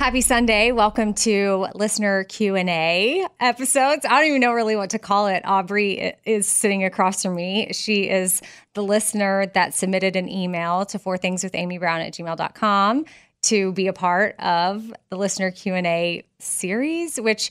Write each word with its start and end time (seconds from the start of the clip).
Happy 0.00 0.22
Sunday. 0.22 0.72
Welcome 0.72 1.12
to 1.12 1.66
listener 1.74 2.24
Q&A 2.24 3.26
episodes. 3.38 4.06
I 4.06 4.20
don't 4.20 4.28
even 4.28 4.40
know 4.40 4.54
really 4.54 4.74
what 4.74 4.88
to 4.90 4.98
call 4.98 5.26
it. 5.26 5.42
Aubrey 5.44 6.14
is 6.24 6.48
sitting 6.48 6.84
across 6.84 7.22
from 7.22 7.34
me. 7.34 7.70
She 7.74 8.08
is 8.08 8.40
the 8.72 8.82
listener 8.82 9.44
that 9.52 9.74
submitted 9.74 10.16
an 10.16 10.26
email 10.26 10.86
to 10.86 10.98
four 10.98 11.18
things 11.18 11.44
with 11.44 11.54
Amy 11.54 11.76
Brown 11.76 12.00
at 12.00 12.14
gmail.com 12.14 13.04
to 13.42 13.72
be 13.72 13.88
a 13.88 13.92
part 13.92 14.36
of 14.40 14.90
the 15.10 15.18
listener 15.18 15.50
Q&A 15.50 16.24
series, 16.38 17.20
which 17.20 17.50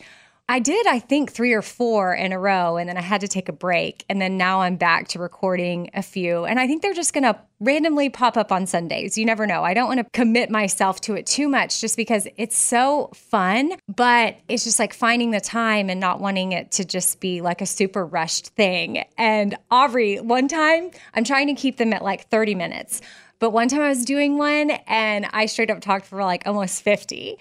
I 0.49 0.57
did, 0.57 0.87
I 0.87 0.97
think, 0.97 1.31
three 1.31 1.53
or 1.53 1.61
four 1.61 2.11
in 2.11 2.31
a 2.31 2.39
row, 2.39 2.77
and 2.77 2.89
then 2.89 2.97
I 2.97 3.01
had 3.01 3.21
to 3.21 3.27
take 3.27 3.49
a 3.49 3.53
break. 3.53 4.03
And 4.09 4.19
then 4.19 4.35
now 4.35 4.61
I'm 4.61 4.77
back 4.77 5.07
to 5.09 5.19
recording 5.19 5.91
a 5.93 6.01
few. 6.01 6.43
And 6.43 6.59
I 6.59 6.65
think 6.65 6.81
they're 6.81 6.95
just 6.95 7.13
going 7.13 7.23
to 7.23 7.39
randomly 7.59 8.09
pop 8.09 8.35
up 8.35 8.51
on 8.51 8.65
Sundays. 8.65 9.15
You 9.15 9.27
never 9.27 9.45
know. 9.45 9.63
I 9.63 9.75
don't 9.75 9.87
want 9.87 9.99
to 9.99 10.05
commit 10.11 10.49
myself 10.49 11.01
to 11.01 11.13
it 11.13 11.27
too 11.27 11.47
much 11.47 11.79
just 11.79 11.95
because 11.95 12.27
it's 12.35 12.57
so 12.57 13.11
fun, 13.13 13.73
but 13.87 14.37
it's 14.47 14.63
just 14.63 14.79
like 14.79 14.91
finding 14.91 15.29
the 15.29 15.39
time 15.39 15.87
and 15.87 15.99
not 15.99 16.19
wanting 16.19 16.51
it 16.51 16.71
to 16.71 16.83
just 16.83 17.19
be 17.19 17.41
like 17.41 17.61
a 17.61 17.67
super 17.67 18.03
rushed 18.03 18.47
thing. 18.47 19.05
And 19.19 19.55
Aubrey, 19.69 20.19
one 20.19 20.47
time, 20.47 20.89
I'm 21.13 21.23
trying 21.23 21.45
to 21.45 21.53
keep 21.53 21.77
them 21.77 21.93
at 21.93 22.03
like 22.03 22.27
30 22.29 22.55
minutes. 22.55 23.01
But 23.37 23.51
one 23.51 23.69
time 23.69 23.81
I 23.81 23.89
was 23.89 24.03
doing 24.03 24.39
one 24.39 24.71
and 24.87 25.27
I 25.31 25.45
straight 25.45 25.69
up 25.69 25.79
talked 25.79 26.07
for 26.07 26.23
like 26.23 26.47
almost 26.47 26.81
50. 26.81 27.37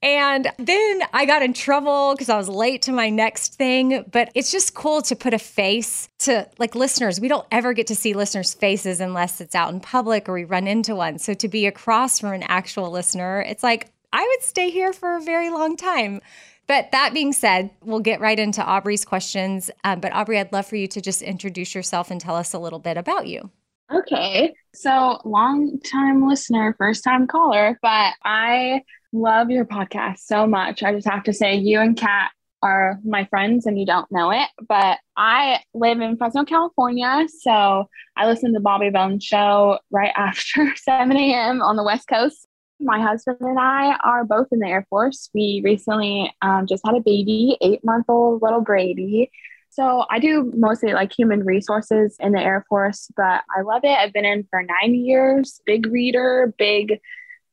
And 0.00 0.46
then 0.58 1.02
I 1.12 1.26
got 1.26 1.42
in 1.42 1.52
trouble 1.52 2.14
because 2.14 2.28
I 2.28 2.36
was 2.36 2.48
late 2.48 2.82
to 2.82 2.92
my 2.92 3.10
next 3.10 3.54
thing. 3.54 4.04
But 4.10 4.30
it's 4.34 4.52
just 4.52 4.74
cool 4.74 5.02
to 5.02 5.16
put 5.16 5.34
a 5.34 5.38
face 5.38 6.08
to 6.20 6.48
like 6.58 6.74
listeners. 6.74 7.20
We 7.20 7.28
don't 7.28 7.46
ever 7.50 7.72
get 7.72 7.88
to 7.88 7.96
see 7.96 8.14
listeners' 8.14 8.54
faces 8.54 9.00
unless 9.00 9.40
it's 9.40 9.54
out 9.54 9.72
in 9.72 9.80
public 9.80 10.28
or 10.28 10.34
we 10.34 10.44
run 10.44 10.68
into 10.68 10.94
one. 10.94 11.18
So 11.18 11.34
to 11.34 11.48
be 11.48 11.66
across 11.66 12.20
from 12.20 12.32
an 12.32 12.44
actual 12.44 12.90
listener, 12.90 13.42
it's 13.42 13.62
like 13.62 13.90
I 14.12 14.22
would 14.22 14.42
stay 14.42 14.70
here 14.70 14.92
for 14.92 15.16
a 15.16 15.20
very 15.20 15.50
long 15.50 15.76
time. 15.76 16.20
But 16.68 16.92
that 16.92 17.14
being 17.14 17.32
said, 17.32 17.70
we'll 17.82 18.00
get 18.00 18.20
right 18.20 18.38
into 18.38 18.62
Aubrey's 18.62 19.04
questions. 19.04 19.70
Um, 19.84 20.00
but 20.00 20.12
Aubrey, 20.12 20.38
I'd 20.38 20.52
love 20.52 20.66
for 20.66 20.76
you 20.76 20.86
to 20.88 21.00
just 21.00 21.22
introduce 21.22 21.74
yourself 21.74 22.10
and 22.10 22.20
tell 22.20 22.36
us 22.36 22.52
a 22.52 22.58
little 22.58 22.78
bit 22.78 22.98
about 22.98 23.26
you. 23.26 23.50
Okay. 23.92 24.54
So, 24.74 25.18
long 25.24 25.80
time 25.80 26.28
listener, 26.28 26.74
first 26.76 27.02
time 27.02 27.26
caller, 27.26 27.78
but 27.80 28.12
I 28.22 28.82
love 29.12 29.50
your 29.50 29.64
podcast 29.64 30.18
so 30.18 30.46
much. 30.46 30.82
I 30.82 30.92
just 30.92 31.08
have 31.08 31.24
to 31.24 31.32
say, 31.32 31.54
you 31.56 31.80
and 31.80 31.96
Kat 31.96 32.30
are 32.62 32.98
my 33.04 33.24
friends 33.26 33.66
and 33.66 33.78
you 33.78 33.86
don't 33.86 34.10
know 34.10 34.30
it, 34.30 34.48
but 34.68 34.98
I 35.16 35.60
live 35.74 36.00
in 36.00 36.16
Fresno, 36.16 36.44
California. 36.44 37.26
So, 37.40 37.88
I 38.16 38.26
listen 38.26 38.52
to 38.54 38.60
Bobby 38.60 38.90
Bones 38.90 39.24
show 39.24 39.78
right 39.90 40.12
after 40.16 40.74
7 40.76 41.16
a.m. 41.16 41.62
on 41.62 41.76
the 41.76 41.84
West 41.84 42.08
Coast. 42.08 42.46
My 42.80 43.00
husband 43.00 43.38
and 43.40 43.58
I 43.58 43.96
are 44.04 44.24
both 44.24 44.48
in 44.52 44.60
the 44.60 44.68
Air 44.68 44.86
Force. 44.88 45.30
We 45.34 45.62
recently 45.64 46.32
um, 46.42 46.66
just 46.66 46.86
had 46.86 46.94
a 46.94 47.00
baby, 47.00 47.56
eight 47.60 47.84
month 47.84 48.06
old 48.08 48.40
little 48.40 48.60
Grady. 48.60 49.30
So 49.70 50.04
I 50.10 50.18
do 50.18 50.52
mostly 50.56 50.92
like 50.92 51.12
human 51.16 51.44
resources 51.44 52.16
in 52.20 52.32
the 52.32 52.40
Air 52.40 52.64
Force, 52.68 53.10
but 53.16 53.42
I 53.56 53.62
love 53.62 53.82
it. 53.84 53.98
I've 53.98 54.12
been 54.12 54.24
in 54.24 54.46
for 54.50 54.62
nine 54.62 54.94
years. 54.94 55.60
Big 55.66 55.86
reader, 55.86 56.54
big 56.56 57.00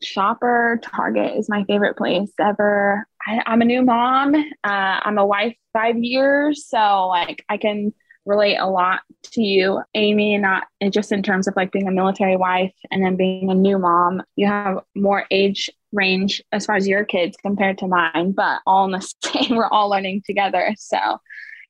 shopper. 0.05 0.79
Target 0.83 1.37
is 1.37 1.49
my 1.49 1.63
favorite 1.65 1.97
place 1.97 2.31
ever. 2.39 3.07
I, 3.27 3.41
am 3.45 3.61
a 3.61 3.65
new 3.65 3.81
mom. 3.81 4.35
Uh, 4.35 4.43
I'm 4.63 5.17
a 5.17 5.25
wife 5.25 5.55
five 5.73 5.97
years, 5.97 6.67
so 6.67 7.07
like 7.07 7.43
I 7.49 7.57
can 7.57 7.93
relate 8.25 8.57
a 8.57 8.67
lot 8.67 9.01
to 9.23 9.41
you, 9.41 9.81
Amy, 9.93 10.37
not 10.37 10.63
just 10.89 11.11
in 11.11 11.21
terms 11.21 11.47
of 11.47 11.55
like 11.55 11.71
being 11.71 11.87
a 11.87 11.91
military 11.91 12.37
wife 12.37 12.73
and 12.91 13.03
then 13.03 13.15
being 13.15 13.51
a 13.51 13.55
new 13.55 13.77
mom. 13.77 14.23
You 14.35 14.47
have 14.47 14.79
more 14.95 15.25
age 15.31 15.69
range 15.91 16.41
as 16.51 16.65
far 16.65 16.75
as 16.75 16.87
your 16.87 17.05
kids 17.05 17.37
compared 17.41 17.77
to 17.79 17.87
mine, 17.87 18.31
but 18.31 18.61
all 18.65 18.85
in 18.85 18.91
the 18.91 19.13
same. 19.23 19.55
We're 19.55 19.67
all 19.67 19.89
learning 19.89 20.23
together. 20.25 20.73
So 20.77 20.97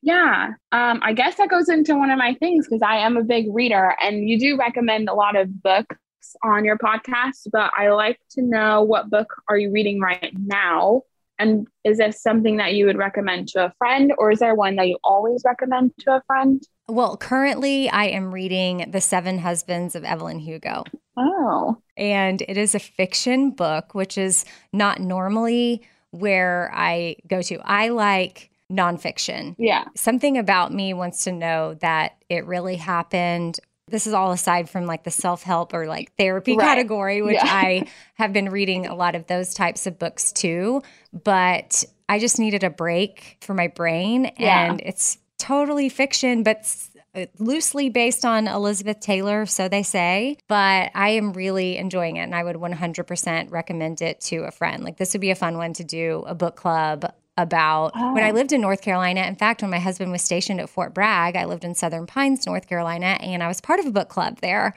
yeah, 0.01 0.51
um, 0.71 0.99
I 1.03 1.13
guess 1.13 1.37
that 1.37 1.49
goes 1.49 1.67
into 1.67 1.95
one 1.95 2.11
of 2.11 2.19
my 2.19 2.35
things 2.35 2.67
because 2.67 2.83
I 2.83 2.97
am 2.97 3.17
a 3.17 3.23
big 3.23 3.47
reader, 3.51 3.95
and 4.01 4.29
you 4.29 4.39
do 4.39 4.55
recommend 4.55 5.09
a 5.09 5.15
lot 5.15 5.35
of 5.35 5.63
books 5.63 5.95
on 6.43 6.65
your 6.65 6.77
podcast. 6.77 7.47
But 7.51 7.71
I 7.77 7.89
like 7.89 8.19
to 8.31 8.41
know 8.41 8.83
what 8.83 9.09
book 9.09 9.41
are 9.49 9.57
you 9.57 9.71
reading 9.71 9.99
right 9.99 10.33
now, 10.37 11.03
and 11.37 11.67
is 11.83 11.97
this 11.97 12.21
something 12.21 12.57
that 12.57 12.73
you 12.73 12.85
would 12.85 12.97
recommend 12.97 13.49
to 13.49 13.65
a 13.65 13.73
friend, 13.77 14.13
or 14.17 14.31
is 14.31 14.39
there 14.39 14.55
one 14.55 14.75
that 14.77 14.87
you 14.87 14.97
always 15.03 15.43
recommend 15.45 15.91
to 15.99 16.15
a 16.15 16.23
friend? 16.27 16.63
Well, 16.87 17.17
currently 17.17 17.89
I 17.89 18.05
am 18.05 18.33
reading 18.33 18.89
The 18.91 19.01
Seven 19.01 19.39
Husbands 19.39 19.95
of 19.95 20.03
Evelyn 20.03 20.39
Hugo. 20.39 20.83
Oh, 21.17 21.77
and 21.97 22.41
it 22.41 22.57
is 22.57 22.75
a 22.75 22.79
fiction 22.79 23.51
book, 23.51 23.93
which 23.93 24.17
is 24.17 24.45
not 24.71 24.99
normally 24.99 25.81
where 26.11 26.71
I 26.73 27.17
go 27.27 27.41
to. 27.41 27.59
I 27.63 27.89
like 27.89 28.51
nonfiction. 28.71 29.55
Yeah. 29.57 29.85
Something 29.95 30.37
about 30.37 30.73
me 30.73 30.93
wants 30.93 31.23
to 31.25 31.31
know 31.31 31.75
that 31.75 32.17
it 32.29 32.45
really 32.45 32.75
happened 32.77 33.59
this 33.87 34.07
is 34.07 34.13
all 34.13 34.31
aside 34.31 34.69
from 34.69 34.85
like 34.85 35.03
the 35.03 35.11
self 35.11 35.43
help 35.43 35.73
or 35.73 35.85
like 35.87 36.11
therapy 36.17 36.57
Right. 36.57 36.65
category, 36.65 37.21
which 37.21 37.35
Yeah. 37.35 37.43
I 37.45 37.87
have 38.15 38.33
been 38.33 38.49
reading 38.49 38.87
a 38.87 38.95
lot 38.95 39.15
of 39.15 39.27
those 39.27 39.53
types 39.53 39.85
of 39.87 39.99
books 39.99 40.31
too. 40.31 40.81
But 41.13 41.83
I 42.09 42.19
just 42.19 42.39
needed 42.39 42.63
a 42.63 42.69
break 42.69 43.37
for 43.41 43.53
my 43.53 43.67
brain. 43.67 44.31
Yeah. 44.37 44.71
And 44.71 44.81
it's 44.83 45.17
totally 45.37 45.89
fiction, 45.89 46.43
but 46.43 46.65
loosely 47.39 47.89
based 47.89 48.25
on 48.25 48.47
Elizabeth 48.47 48.99
Taylor, 48.99 49.45
so 49.45 49.69
they 49.69 49.83
say. 49.83 50.37
But 50.49 50.91
I 50.93 51.09
am 51.11 51.31
really 51.33 51.77
enjoying 51.77 52.17
it. 52.17 52.23
And 52.23 52.35
I 52.35 52.43
would 52.43 52.57
100% 52.57 53.51
recommend 53.51 54.01
it 54.01 54.19
to 54.21 54.39
a 54.39 54.51
friend. 54.51 54.83
Like, 54.83 54.97
this 54.97 55.13
would 55.13 55.21
be 55.21 55.31
a 55.31 55.35
fun 55.35 55.57
one 55.57 55.73
to 55.73 55.83
do 55.83 56.23
a 56.27 56.35
book 56.35 56.55
club 56.57 57.05
about 57.37 57.93
when 57.95 58.23
I 58.23 58.29
Oh. 58.29 58.33
lived 58.33 58.53
in 58.53 58.61
North 58.61 58.81
Carolina. 58.81 59.21
In 59.21 59.35
fact, 59.35 59.61
when 59.61 59.71
my 59.71 59.79
husband 59.79 60.11
was 60.11 60.21
stationed 60.21 60.59
at 60.61 60.69
Fort 60.69 60.93
Bragg, 60.93 61.35
I 61.35 61.45
lived 61.45 61.65
in 61.65 61.75
Southern 61.75 62.05
Pines, 62.07 62.45
North 62.45 62.67
Carolina, 62.67 63.17
and 63.21 63.43
I 63.43 63.47
was 63.47 63.59
part 63.61 63.79
of 63.79 63.85
a 63.85 63.91
book 63.91 64.09
club 64.09 64.39
there. 64.41 64.73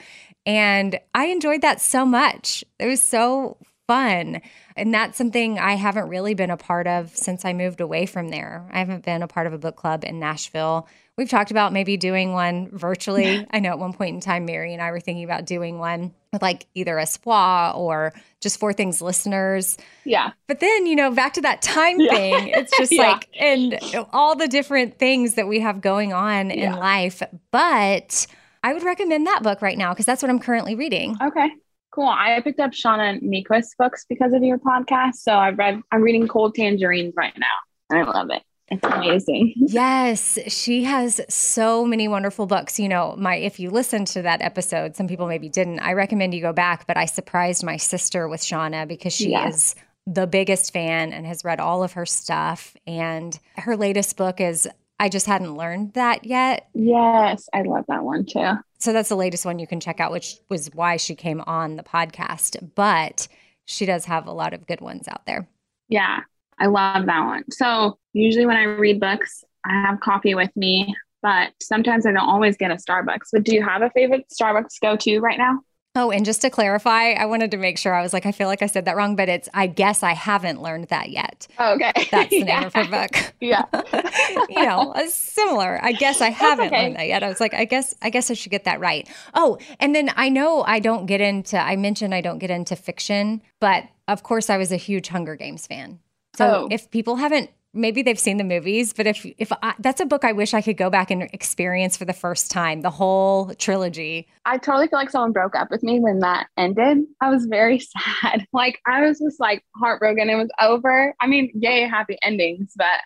And 0.46 0.98
I 1.14 1.26
enjoyed 1.26 1.60
that 1.62 1.80
so 1.80 2.04
much. 2.06 2.64
It 2.78 2.86
was 2.86 3.02
so 3.02 3.58
fun. 3.86 4.40
And 4.76 4.92
that's 4.92 5.16
something 5.16 5.58
I 5.58 5.74
haven't 5.74 6.08
really 6.08 6.34
been 6.34 6.50
a 6.50 6.56
part 6.56 6.86
of 6.86 7.16
since 7.16 7.44
I 7.44 7.52
moved 7.52 7.80
away 7.80 8.06
from 8.06 8.28
there. 8.28 8.68
I 8.72 8.78
haven't 8.80 9.04
been 9.04 9.22
a 9.22 9.28
part 9.28 9.46
of 9.46 9.52
a 9.52 9.58
book 9.58 9.76
club 9.76 10.04
in 10.04 10.18
Nashville. 10.18 10.86
We've 11.16 11.28
talked 11.28 11.50
about 11.50 11.72
maybe 11.72 11.96
doing 11.96 12.32
one 12.32 12.68
virtually. 12.72 13.46
I 13.50 13.60
know 13.60 13.70
at 13.70 13.78
one 13.78 13.92
point 13.92 14.14
in 14.14 14.20
time, 14.20 14.44
Mary 14.44 14.72
and 14.72 14.82
I 14.82 14.90
were 14.90 15.00
thinking 15.00 15.24
about 15.24 15.46
doing 15.46 15.78
one 15.78 16.12
like 16.42 16.66
either 16.74 16.98
a 16.98 17.06
SPA 17.06 17.72
or 17.74 18.12
just 18.40 18.58
for 18.60 18.72
things 18.72 19.00
listeners. 19.00 19.76
Yeah. 20.04 20.32
But 20.46 20.60
then, 20.60 20.86
you 20.86 20.94
know, 20.94 21.10
back 21.10 21.32
to 21.34 21.40
that 21.42 21.62
time 21.62 21.98
Yeah. 22.00 22.12
thing, 22.12 22.48
it's 22.48 22.76
just 22.76 22.92
Yeah. 22.92 23.12
like, 23.12 23.28
and 23.38 23.78
all 24.12 24.36
the 24.36 24.48
different 24.48 24.98
things 24.98 25.34
that 25.34 25.48
we 25.48 25.60
have 25.60 25.80
going 25.80 26.12
on 26.12 26.50
in 26.50 26.72
life. 26.72 27.22
But 27.50 28.26
I 28.62 28.74
would 28.74 28.82
recommend 28.82 29.26
that 29.26 29.42
book 29.42 29.62
right 29.62 29.78
now 29.78 29.92
because 29.92 30.06
that's 30.06 30.22
what 30.22 30.30
I'm 30.30 30.38
currently 30.38 30.74
reading. 30.74 31.16
Okay. 31.22 31.48
Cool. 31.90 32.06
I 32.08 32.38
picked 32.42 32.60
up 32.60 32.72
Shauna 32.72 33.20
Niequist 33.22 33.70
books 33.78 34.04
because 34.08 34.32
of 34.34 34.42
your 34.42 34.58
podcast. 34.58 35.14
So 35.14 35.32
I've 35.34 35.56
read, 35.58 35.80
I'm 35.90 36.02
reading 36.02 36.28
Cold 36.28 36.54
Tangerines 36.54 37.14
right 37.16 37.32
now. 37.38 37.46
And 37.90 37.98
I 38.00 38.02
love 38.10 38.28
it. 38.30 38.42
It's 38.70 38.84
amazing. 38.84 39.54
Yes, 39.70 40.38
she 40.48 40.84
has 40.84 41.20
so 41.28 41.84
many 41.84 42.08
wonderful 42.08 42.46
books. 42.46 42.78
You 42.78 42.88
know, 42.88 43.14
my 43.18 43.36
if 43.36 43.60
you 43.60 43.70
listen 43.70 44.04
to 44.06 44.22
that 44.22 44.40
episode, 44.42 44.96
some 44.96 45.06
people 45.08 45.26
maybe 45.26 45.48
didn't. 45.48 45.80
I 45.80 45.92
recommend 45.92 46.34
you 46.34 46.40
go 46.40 46.52
back, 46.52 46.86
but 46.86 46.96
I 46.96 47.04
surprised 47.06 47.62
my 47.64 47.76
sister 47.76 48.28
with 48.28 48.40
Shauna 48.40 48.88
because 48.88 49.12
she 49.12 49.30
Yes. 49.30 49.54
is 49.54 49.74
the 50.06 50.26
biggest 50.26 50.72
fan 50.72 51.12
and 51.12 51.26
has 51.26 51.44
read 51.44 51.60
all 51.60 51.82
of 51.82 51.92
her 51.92 52.06
stuff. 52.06 52.74
And 52.86 53.38
her 53.56 53.76
latest 53.76 54.16
book 54.16 54.40
is 54.40 54.66
I 54.98 55.08
just 55.10 55.26
hadn't 55.26 55.54
learned 55.54 55.92
that 55.94 56.24
yet. 56.24 56.68
Yes. 56.74 57.48
I 57.52 57.62
love 57.62 57.84
that 57.88 58.04
one 58.04 58.24
too. 58.24 58.54
So 58.78 58.92
that's 58.92 59.10
the 59.10 59.16
latest 59.16 59.44
one 59.44 59.58
you 59.58 59.66
can 59.66 59.80
check 59.80 60.00
out, 60.00 60.10
which 60.12 60.36
was 60.48 60.70
why 60.74 60.96
she 60.96 61.14
came 61.14 61.40
on 61.42 61.76
the 61.76 61.82
podcast. 61.82 62.70
But 62.74 63.28
she 63.66 63.84
does 63.86 64.06
have 64.06 64.26
a 64.26 64.32
lot 64.32 64.54
of 64.54 64.66
good 64.66 64.80
ones 64.80 65.06
out 65.08 65.26
there. 65.26 65.46
Yeah. 65.88 66.20
I 66.60 66.66
love 66.66 67.06
that 67.06 67.24
one. 67.24 67.44
So 67.50 67.98
usually 68.12 68.46
when 68.46 68.56
I 68.56 68.64
read 68.64 69.00
books, 69.00 69.44
I 69.64 69.80
have 69.82 70.00
coffee 70.00 70.34
with 70.34 70.54
me, 70.56 70.94
but 71.22 71.52
sometimes 71.60 72.06
I 72.06 72.12
don't 72.12 72.28
always 72.28 72.56
get 72.56 72.70
a 72.70 72.76
Starbucks. 72.76 73.28
But 73.32 73.44
do 73.44 73.54
you 73.54 73.62
have 73.62 73.82
a 73.82 73.90
favorite 73.90 74.26
Starbucks 74.30 74.80
go 74.80 74.96
to 74.96 75.20
right 75.20 75.38
now? 75.38 75.60
Oh, 75.94 76.12
and 76.12 76.24
just 76.24 76.42
to 76.42 76.50
clarify, 76.50 77.12
I 77.14 77.24
wanted 77.24 77.50
to 77.50 77.56
make 77.56 77.76
sure 77.76 77.92
I 77.92 78.02
was 78.02 78.12
like, 78.12 78.24
I 78.24 78.30
feel 78.30 78.46
like 78.46 78.62
I 78.62 78.66
said 78.66 78.84
that 78.84 78.94
wrong, 78.94 79.16
but 79.16 79.28
it's 79.28 79.48
I 79.52 79.66
guess 79.66 80.04
I 80.04 80.12
haven't 80.12 80.62
learned 80.62 80.84
that 80.88 81.10
yet. 81.10 81.48
Oh, 81.58 81.74
okay. 81.74 81.92
That's 82.10 82.30
the 82.30 82.44
name 82.44 82.62
of 82.62 82.74
her 82.74 82.84
book. 82.90 83.34
Yeah. 83.40 83.64
you 84.48 84.64
know, 84.64 84.92
a 84.94 85.08
similar. 85.08 85.80
I 85.82 85.92
guess 85.92 86.20
I 86.20 86.30
haven't 86.30 86.68
okay. 86.68 86.82
learned 86.82 86.96
that 86.96 87.08
yet. 87.08 87.24
I 87.24 87.28
was 87.28 87.40
like, 87.40 87.52
I 87.52 87.64
guess 87.64 87.96
I 88.00 88.10
guess 88.10 88.30
I 88.30 88.34
should 88.34 88.52
get 88.52 88.64
that 88.64 88.78
right. 88.78 89.08
Oh, 89.34 89.58
and 89.80 89.92
then 89.92 90.12
I 90.14 90.28
know 90.28 90.62
I 90.62 90.78
don't 90.78 91.06
get 91.06 91.20
into 91.20 91.58
I 91.58 91.74
mentioned 91.74 92.14
I 92.14 92.20
don't 92.20 92.38
get 92.38 92.50
into 92.50 92.76
fiction, 92.76 93.42
but 93.58 93.84
of 94.06 94.22
course 94.22 94.50
I 94.50 94.56
was 94.56 94.70
a 94.70 94.76
huge 94.76 95.08
Hunger 95.08 95.34
Games 95.34 95.66
fan. 95.66 95.98
So 96.38 96.64
Oh. 96.64 96.68
if 96.70 96.90
people 96.90 97.16
haven't 97.16 97.50
maybe 97.74 98.00
they've 98.02 98.18
seen 98.18 98.38
the 98.38 98.44
movies, 98.44 98.94
but 98.94 99.06
if 99.06 99.26
if 99.36 99.52
I, 99.62 99.74
that's 99.78 100.00
a 100.00 100.06
book 100.06 100.24
I 100.24 100.32
wish 100.32 100.54
I 100.54 100.62
could 100.62 100.78
go 100.78 100.88
back 100.88 101.10
and 101.10 101.22
experience 101.34 101.96
for 101.98 102.06
the 102.06 102.14
first 102.14 102.50
time, 102.50 102.80
the 102.80 102.90
whole 102.90 103.52
trilogy. 103.56 104.26
I 104.46 104.56
totally 104.56 104.88
feel 104.88 104.98
like 104.98 105.10
someone 105.10 105.32
broke 105.32 105.54
up 105.54 105.70
with 105.70 105.82
me 105.82 106.00
when 106.00 106.18
that 106.20 106.46
ended. 106.56 106.98
I 107.20 107.28
was 107.30 107.44
very 107.44 107.78
sad. 107.92 108.46
Like 108.54 108.80
I 108.86 109.02
was 109.06 109.18
just 109.18 109.38
like 109.38 109.62
heartbroken. 109.76 110.30
It 110.30 110.36
was 110.36 110.48
over. 110.60 111.14
I 111.20 111.26
mean, 111.26 111.50
yay, 111.54 111.82
happy 111.86 112.16
endings, 112.22 112.72
but 112.76 113.00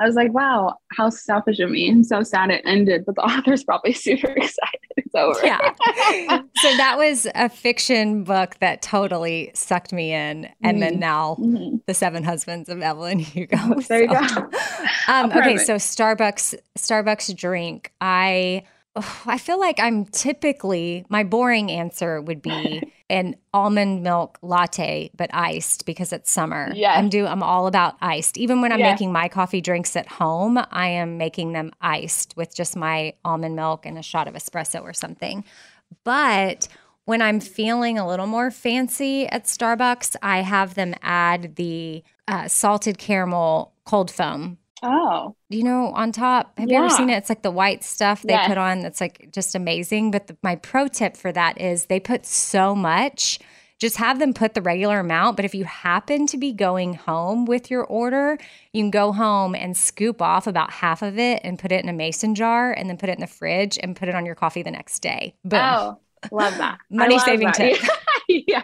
I 0.00 0.06
was 0.06 0.14
like, 0.14 0.32
wow, 0.32 0.76
how 0.96 1.10
selfish 1.10 1.58
of 1.58 1.70
me. 1.70 1.90
I'm 1.90 2.04
so 2.04 2.22
sad 2.22 2.50
it 2.50 2.62
ended, 2.64 3.04
but 3.04 3.16
the 3.16 3.22
author's 3.24 3.64
probably 3.64 3.92
super 3.92 4.28
excited 4.36 4.80
it's 4.96 5.14
over. 5.14 5.38
Yeah. 5.44 5.58
so 6.56 6.76
that 6.76 6.96
was 6.98 7.26
a 7.34 7.48
fiction 7.48 8.24
book 8.24 8.56
that 8.60 8.82
totally 8.82 9.50
sucked 9.54 9.92
me 9.92 10.12
in. 10.12 10.48
And 10.62 10.80
then 10.82 10.94
Mm. 10.96 10.98
now 11.00 11.36
Mhm. 11.40 11.80
the 11.86 11.94
seven 11.94 12.24
husbands 12.24 12.68
of 12.68 12.80
Evelyn 12.82 13.18
Hugo. 13.18 13.56
There 13.88 14.02
you 14.02 14.08
So, 14.08 14.34
go. 14.36 14.50
Um, 15.08 15.32
okay, 15.32 15.56
so 15.56 15.76
Starbucks, 15.76 16.54
Starbucks 16.78 17.36
drink. 17.36 17.92
I, 18.00 18.62
oh, 18.96 19.22
I 19.26 19.38
feel 19.38 19.58
like 19.58 19.78
I'm 19.80 20.04
typically 20.06 21.04
my 21.08 21.24
boring 21.24 21.70
answer 21.70 22.20
would 22.20 22.42
be 22.42 22.82
an 23.10 23.36
almond 23.54 24.02
milk 24.02 24.38
latte, 24.42 25.10
but 25.16 25.30
iced 25.32 25.86
because 25.86 26.12
it's 26.12 26.30
summer. 26.30 26.70
Yes. 26.74 26.96
I'm 26.98 27.08
do. 27.08 27.26
I'm 27.26 27.42
all 27.42 27.66
about 27.66 27.96
iced. 28.00 28.36
Even 28.36 28.60
when 28.60 28.70
I'm 28.72 28.80
making 28.80 29.12
my 29.12 29.28
coffee 29.28 29.60
drinks 29.60 29.96
at 29.96 30.06
home, 30.06 30.58
I 30.70 30.88
am 30.88 31.16
making 31.16 31.52
them 31.52 31.72
iced 31.80 32.36
with 32.36 32.54
just 32.54 32.76
my 32.76 33.14
almond 33.24 33.56
milk 33.56 33.86
and 33.86 33.96
a 33.98 34.02
shot 34.02 34.28
of 34.28 34.34
espresso 34.34 34.82
or 34.82 34.92
something. 34.92 35.44
But 36.04 36.68
when 37.06 37.22
I'm 37.22 37.40
feeling 37.40 37.98
a 37.98 38.06
little 38.06 38.26
more 38.26 38.50
fancy 38.50 39.26
at 39.28 39.44
Starbucks, 39.44 40.16
I 40.22 40.42
have 40.42 40.74
them 40.74 40.94
add 41.00 41.56
the 41.56 42.04
uh, 42.26 42.48
salted 42.48 42.98
caramel 42.98 43.72
cold 43.86 44.10
foam. 44.10 44.58
Oh, 44.82 45.34
You 45.48 45.64
know, 45.64 45.86
on 45.88 46.12
top. 46.12 46.58
Have 46.58 46.70
you 46.70 46.76
ever 46.76 46.90
seen 46.90 47.10
it? 47.10 47.16
It's 47.16 47.28
like 47.28 47.42
the 47.42 47.50
white 47.50 47.82
stuff 47.82 48.22
they 48.22 48.32
Yes. 48.34 48.48
put 48.48 48.58
on 48.58 48.80
that's 48.80 49.00
like 49.00 49.30
just 49.32 49.54
amazing. 49.54 50.10
But 50.10 50.28
the, 50.28 50.36
my 50.42 50.56
pro 50.56 50.86
tip 50.88 51.16
for 51.16 51.32
that 51.32 51.60
is 51.60 51.86
they 51.86 51.98
put 52.00 52.24
so 52.26 52.74
much. 52.74 53.38
Just 53.80 53.96
have 53.96 54.18
them 54.18 54.34
put 54.34 54.54
the 54.54 54.62
regular 54.62 54.98
amount. 55.00 55.36
But 55.36 55.44
if 55.44 55.54
you 55.54 55.64
happen 55.64 56.26
to 56.28 56.36
be 56.36 56.52
going 56.52 56.94
home 56.94 57.44
with 57.44 57.70
your 57.70 57.84
order, 57.84 58.36
you 58.72 58.82
can 58.82 58.90
go 58.90 59.12
home 59.12 59.54
and 59.54 59.76
scoop 59.76 60.20
off 60.20 60.46
about 60.48 60.70
half 60.72 61.00
of 61.02 61.18
it 61.18 61.40
and 61.44 61.58
put 61.58 61.70
it 61.72 61.82
in 61.82 61.88
a 61.88 61.92
mason 61.92 62.34
jar 62.34 62.72
and 62.72 62.88
then 62.88 62.96
put 62.96 63.08
it 63.08 63.12
in 63.16 63.20
the 63.20 63.26
fridge 63.28 63.78
and 63.82 63.94
put 63.96 64.08
it 64.08 64.14
on 64.16 64.26
your 64.26 64.34
coffee 64.34 64.62
the 64.62 64.70
next 64.72 64.98
day. 65.00 65.34
Boom. 65.44 65.60
oh, 65.62 65.98
love 66.32 66.56
that. 66.58 66.78
Money 66.90 67.14
love 67.16 67.24
saving 67.24 67.46
that. 67.48 67.54
tip. 67.56 67.78
yeah. 68.46 68.62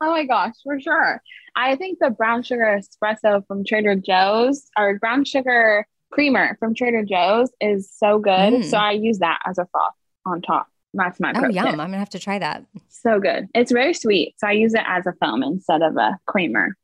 Oh 0.00 0.10
my 0.10 0.24
gosh, 0.24 0.54
for 0.62 0.80
sure. 0.80 1.20
I 1.56 1.76
think 1.76 1.98
the 1.98 2.10
brown 2.10 2.42
sugar 2.42 2.80
espresso 2.80 3.46
from 3.46 3.64
Trader 3.64 3.96
Joe's 3.96 4.64
or 4.78 4.98
brown 4.98 5.24
sugar 5.24 5.86
creamer 6.10 6.56
from 6.60 6.74
Trader 6.74 7.04
Joe's 7.04 7.50
is 7.60 7.90
so 7.94 8.18
good. 8.18 8.30
Mm. 8.54 8.64
So 8.64 8.76
I 8.78 8.92
use 8.92 9.18
that 9.18 9.38
as 9.46 9.58
a 9.58 9.66
froth 9.72 9.92
on 10.26 10.40
top. 10.42 10.66
That's 10.94 11.18
my 11.20 11.32
Oh, 11.34 11.48
yum. 11.48 11.64
tip. 11.64 11.72
I'm 11.72 11.76
going 11.76 11.92
to 11.92 11.98
have 11.98 12.10
to 12.10 12.18
try 12.18 12.38
that. 12.38 12.64
So 12.88 13.18
good. 13.18 13.48
It's 13.54 13.72
very 13.72 13.94
sweet. 13.94 14.34
So 14.38 14.46
I 14.46 14.52
use 14.52 14.74
it 14.74 14.82
as 14.86 15.06
a 15.06 15.12
foam 15.14 15.42
instead 15.42 15.80
of 15.82 15.96
a 15.96 16.18
creamer. 16.26 16.76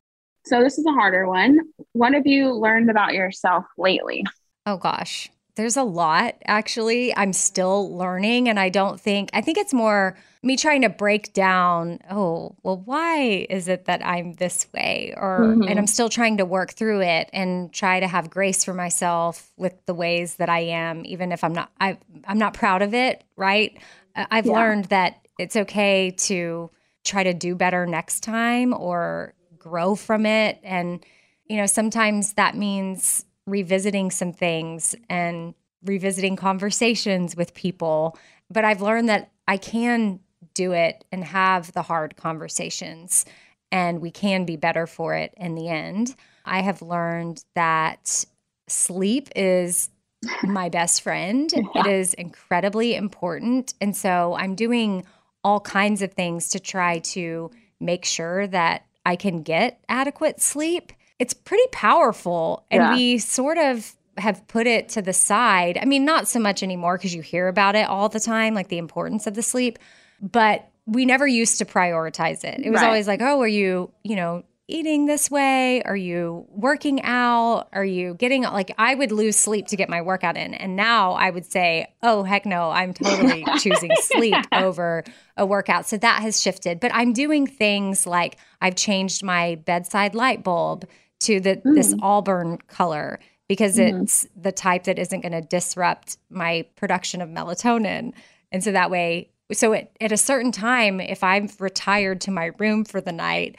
So 0.47 0.63
this 0.63 0.79
is 0.79 0.87
a 0.87 0.93
harder 0.93 1.27
one. 1.29 1.59
What 1.93 2.15
have 2.15 2.27
you 2.27 2.53
learned 2.53 2.91
about 2.91 3.13
yourself 3.13 3.65
lately? 3.77 4.25
Oh 4.65 4.79
gosh, 4.79 5.31
there's 5.57 5.77
a 5.77 5.83
lot 5.83 6.37
actually. 6.47 7.15
I'm 7.17 7.35
still 7.35 7.95
learning, 7.95 8.49
and 8.49 8.59
I 8.59 8.71
don't 8.71 8.99
think, 8.99 9.29
I 9.35 9.43
think 9.43 9.59
it's 9.59 9.75
more 9.75 10.17
me 10.43 10.57
trying 10.57 10.83
to 10.83 10.89
break 10.89 11.33
down, 11.33 11.99
oh, 12.11 12.57
well, 12.63 12.81
why 12.85 13.47
is 13.51 13.67
it 13.69 13.87
that 13.87 14.05
I'm 14.05 14.35
this 14.35 14.67
way? 14.73 15.13
Or, 15.17 15.57
Mhm. 15.57 15.69
and 15.69 15.79
I'm 15.79 15.87
still 15.87 16.09
trying 16.09 16.37
to 16.37 16.45
work 16.45 16.73
through 16.73 17.03
it 17.03 17.29
and 17.33 17.73
try 17.73 18.01
to 18.01 18.07
have 18.07 18.31
grace 18.31 18.65
for 18.65 18.75
myself 18.75 19.51
with 19.57 19.75
the 19.87 19.95
ways 19.95 20.37
that 20.37 20.49
I 20.49 20.61
am, 20.61 21.05
even 21.05 21.33
if 21.33 21.43
I'm 21.43 21.53
not, 21.53 21.71
I, 21.81 21.99
I'm 22.27 22.39
not 22.39 22.55
proud 22.55 22.83
of 22.83 22.95
it, 22.95 23.25
right? 23.37 23.77
I've 24.15 24.47
Yeah. 24.47 24.55
learned 24.55 24.87
that 24.87 25.27
it's 25.39 25.57
okay 25.57 26.11
to 26.13 26.71
try 27.05 27.23
to 27.23 27.35
do 27.35 27.55
better 27.55 27.87
next 27.87 28.21
time 28.21 28.73
or 28.75 29.35
grow 29.59 29.95
from 29.95 30.27
it. 30.27 30.59
And, 30.63 31.05
you 31.47 31.57
know, 31.57 31.67
sometimes 31.67 32.35
that 32.35 32.57
means 32.57 33.25
revisiting 33.47 34.11
some 34.11 34.33
things 34.33 34.95
and 35.09 35.55
revisiting 35.85 36.37
conversations 36.37 37.35
with 37.37 37.55
people. 37.55 38.19
But 38.51 38.65
I've 38.65 38.83
learned 38.83 39.09
that 39.09 39.31
I 39.47 39.57
can 39.57 40.21
do 40.55 40.73
it 40.73 41.05
and 41.13 41.25
have 41.25 41.73
the 41.73 41.83
hard 41.83 42.17
conversations, 42.17 43.25
and 43.73 44.01
we 44.01 44.11
can 44.11 44.45
be 44.45 44.57
better 44.57 44.87
for 44.87 45.15
it 45.15 45.35
in 45.37 45.55
the 45.55 45.69
end. 45.69 46.15
I 46.45 46.63
have 46.63 46.81
learned 46.83 47.45
that 47.55 48.25
sleep 48.69 49.29
is 49.37 49.91
my 50.43 50.69
best 50.69 51.03
friend. 51.03 51.53
Yeah. 51.53 51.83
It 51.83 51.87
is 51.87 52.15
incredibly 52.15 52.95
important. 52.95 53.75
And 53.81 53.97
so 53.97 54.35
I'm 54.39 54.55
doing 54.55 55.05
all 55.45 55.61
kinds 55.61 56.03
of 56.03 56.13
things 56.13 56.49
to 56.51 56.61
try 56.61 56.99
to 56.99 57.51
make 57.81 58.05
sure 58.05 58.47
that 58.49 58.85
I 59.07 59.17
can 59.17 59.43
get 59.43 59.81
adequate 59.89 60.41
sleep. 60.41 60.93
It's 61.19 61.35
pretty 61.35 61.67
powerful. 61.73 62.65
And 62.71 62.83
Yeah. 62.83 62.95
we 62.95 63.19
sort 63.19 63.59
of 63.59 63.95
have 64.17 64.47
put 64.49 64.67
it 64.67 64.89
to 64.91 65.03
the 65.03 65.13
side. 65.13 65.79
I 65.81 65.85
mean, 65.85 66.05
not 66.05 66.27
so 66.27 66.41
much 66.41 66.63
anymore 66.65 66.99
because 66.99 67.15
you 67.15 67.23
hear 67.23 67.47
about 67.47 67.77
it 67.77 67.89
all 67.89 68.09
the 68.09 68.19
time, 68.19 68.53
like 68.55 68.69
the 68.69 68.79
importance 68.79 69.29
of 69.29 69.35
the 69.35 69.43
sleep, 69.43 69.79
but 70.21 70.69
we 70.87 71.05
never 71.05 71.27
used 71.27 71.59
to 71.59 71.65
prioritize 71.65 72.45
it. 72.45 72.61
It 72.65 72.71
was 72.71 72.81
Right. 72.81 72.87
always 72.87 73.07
like, 73.07 73.21
oh, 73.21 73.41
are 73.41 73.49
you, 73.49 73.93
you 74.05 74.17
know, 74.17 74.43
eating 74.69 75.07
this 75.07 75.31
way? 75.31 75.83
Are 75.83 75.97
you 75.97 76.47
working 76.51 77.03
out? 77.03 77.69
Are 77.73 77.85
you 77.85 78.15
getting 78.15 78.43
like 78.43 78.75
I 78.79 78.95
would 78.95 79.11
lose 79.11 79.37
sleep 79.37 79.67
to 79.69 79.77
get 79.77 79.89
my 79.89 80.03
workout 80.03 80.37
in. 80.37 80.55
And 80.55 80.77
now 80.77 81.13
I 81.13 81.31
would 81.31 81.51
say, 81.51 81.95
oh, 82.03 82.23
heck 82.23 82.45
no, 82.45 82.71
I'm 82.71 82.93
totally 82.93 83.45
choosing 83.59 83.91
sleep 84.01 84.37
over 84.53 85.05
a 85.37 85.47
workout. 85.47 85.87
So 85.87 85.97
that 85.97 86.23
has 86.23 86.41
shifted. 86.41 86.81
But 86.81 86.95
I'm 86.95 87.15
doing 87.15 87.47
things 87.47 88.07
like 88.07 88.37
I've 88.61 88.77
changed 88.77 89.23
my 89.25 89.57
bedside 89.65 90.15
light 90.15 90.45
bulb 90.45 90.87
to 91.21 91.41
the 91.41 91.61
this 91.65 91.95
mm. 91.95 91.99
auburn 92.03 92.59
color 92.69 93.19
because 93.49 93.79
mm-hmm. 93.79 94.03
it's 94.03 94.27
the 94.37 94.53
type 94.53 94.85
that 94.85 94.99
isn't 94.99 95.23
going 95.23 95.33
to 95.33 95.41
disrupt 95.41 96.19
my 96.31 96.67
production 96.77 97.23
of 97.23 97.31
melatonin. 97.31 98.13
And 98.53 98.63
so 98.63 98.73
that 98.73 98.91
way, 98.91 99.31
so 99.53 99.73
at, 99.73 99.91
at 100.01 100.13
a 100.13 100.17
certain 100.17 100.53
time, 100.53 101.01
if 101.01 101.25
I'm 101.25 101.49
retired 101.59 102.21
to 102.23 102.31
my 102.31 102.53
room 102.59 102.85
for 102.85 103.01
the 103.01 103.13
night, 103.13 103.57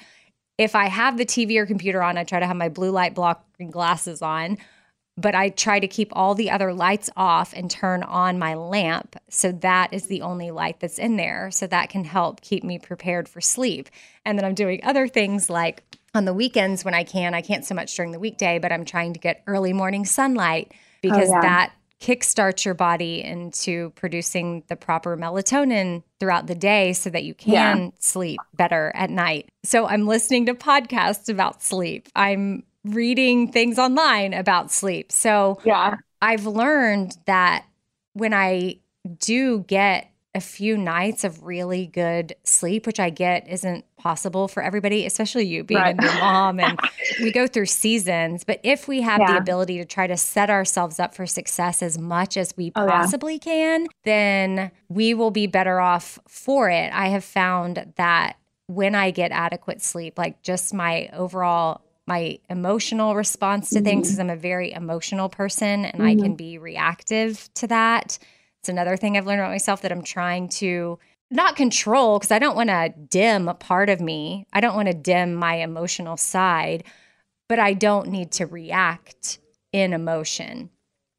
if 0.57 0.75
I 0.75 0.87
have 0.87 1.17
the 1.17 1.25
TV 1.25 1.57
or 1.57 1.65
computer 1.65 2.03
on, 2.03 2.17
I 2.17 2.23
try 2.23 2.39
to 2.39 2.47
have 2.47 2.57
my 2.57 2.69
blue 2.69 2.91
light 2.91 3.15
blocking 3.15 3.71
glasses 3.71 4.21
on, 4.21 4.57
but 5.17 5.33
I 5.33 5.49
try 5.49 5.79
to 5.79 5.87
keep 5.87 6.09
all 6.11 6.35
the 6.35 6.51
other 6.51 6.73
lights 6.73 7.09
off 7.17 7.53
and 7.55 7.71
turn 7.71 8.03
on 8.03 8.37
my 8.37 8.55
lamp. 8.55 9.15
So 9.29 9.51
that 9.53 9.93
is 9.93 10.07
the 10.07 10.21
only 10.21 10.51
light 10.51 10.79
that's 10.79 10.99
in 10.99 11.17
there. 11.17 11.49
So 11.51 11.65
that 11.67 11.89
can 11.89 12.03
help 12.03 12.41
keep 12.41 12.63
me 12.63 12.77
prepared 12.77 13.27
for 13.27 13.41
sleep. 13.41 13.89
And 14.25 14.37
then 14.37 14.45
I'm 14.45 14.53
doing 14.53 14.81
other 14.83 15.07
things 15.07 15.49
like 15.49 15.83
on 16.13 16.25
the 16.25 16.33
weekends 16.33 16.83
when 16.83 16.93
I 16.93 17.03
can. 17.03 17.33
I 17.33 17.41
can't 17.41 17.65
so 17.65 17.75
much 17.75 17.95
during 17.95 18.11
the 18.11 18.19
weekday, 18.19 18.59
but 18.59 18.71
I'm 18.71 18.85
trying 18.85 19.13
to 19.13 19.19
get 19.19 19.43
early 19.47 19.73
morning 19.73 20.05
sunlight 20.05 20.71
oh, 20.71 20.77
because 21.01 21.29
yeah. 21.29 21.41
that 21.41 21.73
kickstarts 22.01 22.63
your 22.63 22.73
body 22.73 23.21
into 23.23 23.89
producing 23.91 24.63
the 24.67 24.75
proper 24.75 25.17
melatonin 25.17 26.03
throughout 26.19 26.47
the 26.47 26.55
day 26.55 26.93
so 26.93 27.09
that 27.09 27.23
you 27.23 27.33
can 27.33 27.79
Yeah. 27.83 27.89
sleep 27.99 28.39
better 28.55 28.91
at 28.95 29.09
night. 29.09 29.49
So 29.63 29.85
I'm 29.85 30.07
listening 30.07 30.45
to 30.45 30.53
podcasts 30.53 31.27
about 31.29 31.61
sleep. 31.61 32.07
I'm 32.15 32.63
reading 32.85 33.51
things 33.51 33.77
online 33.77 34.33
about 34.33 34.71
sleep. 34.71 35.11
So 35.11 35.59
Yeah. 35.65 35.95
I've 36.21 36.45
learned 36.45 37.17
that 37.25 37.65
when 38.13 38.33
I 38.33 38.75
do 39.19 39.59
get 39.67 40.08
a 40.35 40.39
few 40.41 40.77
nights 40.77 41.23
of 41.23 41.43
really 41.43 41.87
good 41.87 42.35
sleep, 42.43 42.85
which 42.85 42.99
I 42.99 43.09
get 43.09 43.47
isn't 43.49 43.83
possible 43.97 44.47
for 44.47 44.61
everybody, 44.61 45.05
especially 45.07 45.45
you 45.47 45.63
being 45.63 45.79
Right. 45.81 45.95
a 45.97 46.01
new 46.01 46.19
mom 46.19 46.59
and 46.59 46.79
we 47.21 47.31
go 47.31 47.47
through 47.47 47.65
seasons. 47.65 48.43
But 48.43 48.59
if 48.63 48.87
we 48.87 49.01
have 49.01 49.19
the 49.25 49.37
ability 49.37 49.77
to 49.79 49.85
try 49.85 50.05
to 50.05 50.15
set 50.15 50.51
ourselves 50.51 50.99
up 50.99 51.15
for 51.15 51.25
success 51.25 51.81
as 51.81 51.97
much 51.97 52.37
as 52.37 52.53
we 52.55 52.71
Oh, 52.75 52.85
yeah. 52.85 52.91
possibly 53.01 53.39
can, 53.39 53.87
then 54.03 54.69
we 54.87 55.15
will 55.15 55.31
be 55.31 55.47
better 55.47 55.79
off 55.79 56.19
for 56.27 56.69
it. 56.69 56.91
I 56.93 57.07
have 57.07 57.23
found 57.23 57.91
that 57.97 58.37
when 58.67 58.93
I 58.93 59.09
get 59.09 59.31
adequate 59.31 59.81
sleep, 59.81 60.17
like 60.19 60.43
just 60.43 60.73
my 60.75 61.09
overall 61.11 61.81
my 62.05 62.39
emotional 62.49 63.15
response 63.15 63.69
to 63.69 63.81
things 63.81 63.85
Mm-hmm. 63.85 64.01
because 64.01 64.19
I'm 64.19 64.29
a 64.31 64.35
very 64.35 64.71
emotional 64.73 65.29
person 65.29 65.85
and 65.85 66.01
I 66.01 66.15
can 66.15 66.35
be 66.35 66.57
reactive 66.57 67.49
to 67.55 67.67
that. 67.67 68.17
It's 68.61 68.69
another 68.69 68.97
thing 68.97 69.17
I've 69.17 69.25
learned 69.25 69.41
about 69.41 69.51
myself 69.51 69.81
that 69.81 69.91
I'm 69.91 70.03
trying 70.03 70.49
to 70.49 70.99
not 71.31 71.55
control 71.55 72.19
because 72.19 72.31
I 72.31 72.39
don't 72.39 72.55
want 72.55 72.69
to 72.69 72.93
dim 73.09 73.47
a 73.47 73.53
part 73.53 73.89
of 73.89 74.01
me. 74.01 74.45
I 74.51 74.61
don't 74.61 74.75
want 74.75 74.87
to 74.87 74.93
dim 74.93 75.33
my 75.35 75.55
emotional 75.55 76.17
side, 76.17 76.83
but 77.47 77.59
I 77.59 77.73
don't 77.73 78.07
need 78.09 78.31
to 78.33 78.45
react 78.45 79.39
in 79.71 79.93
emotion. 79.93 80.71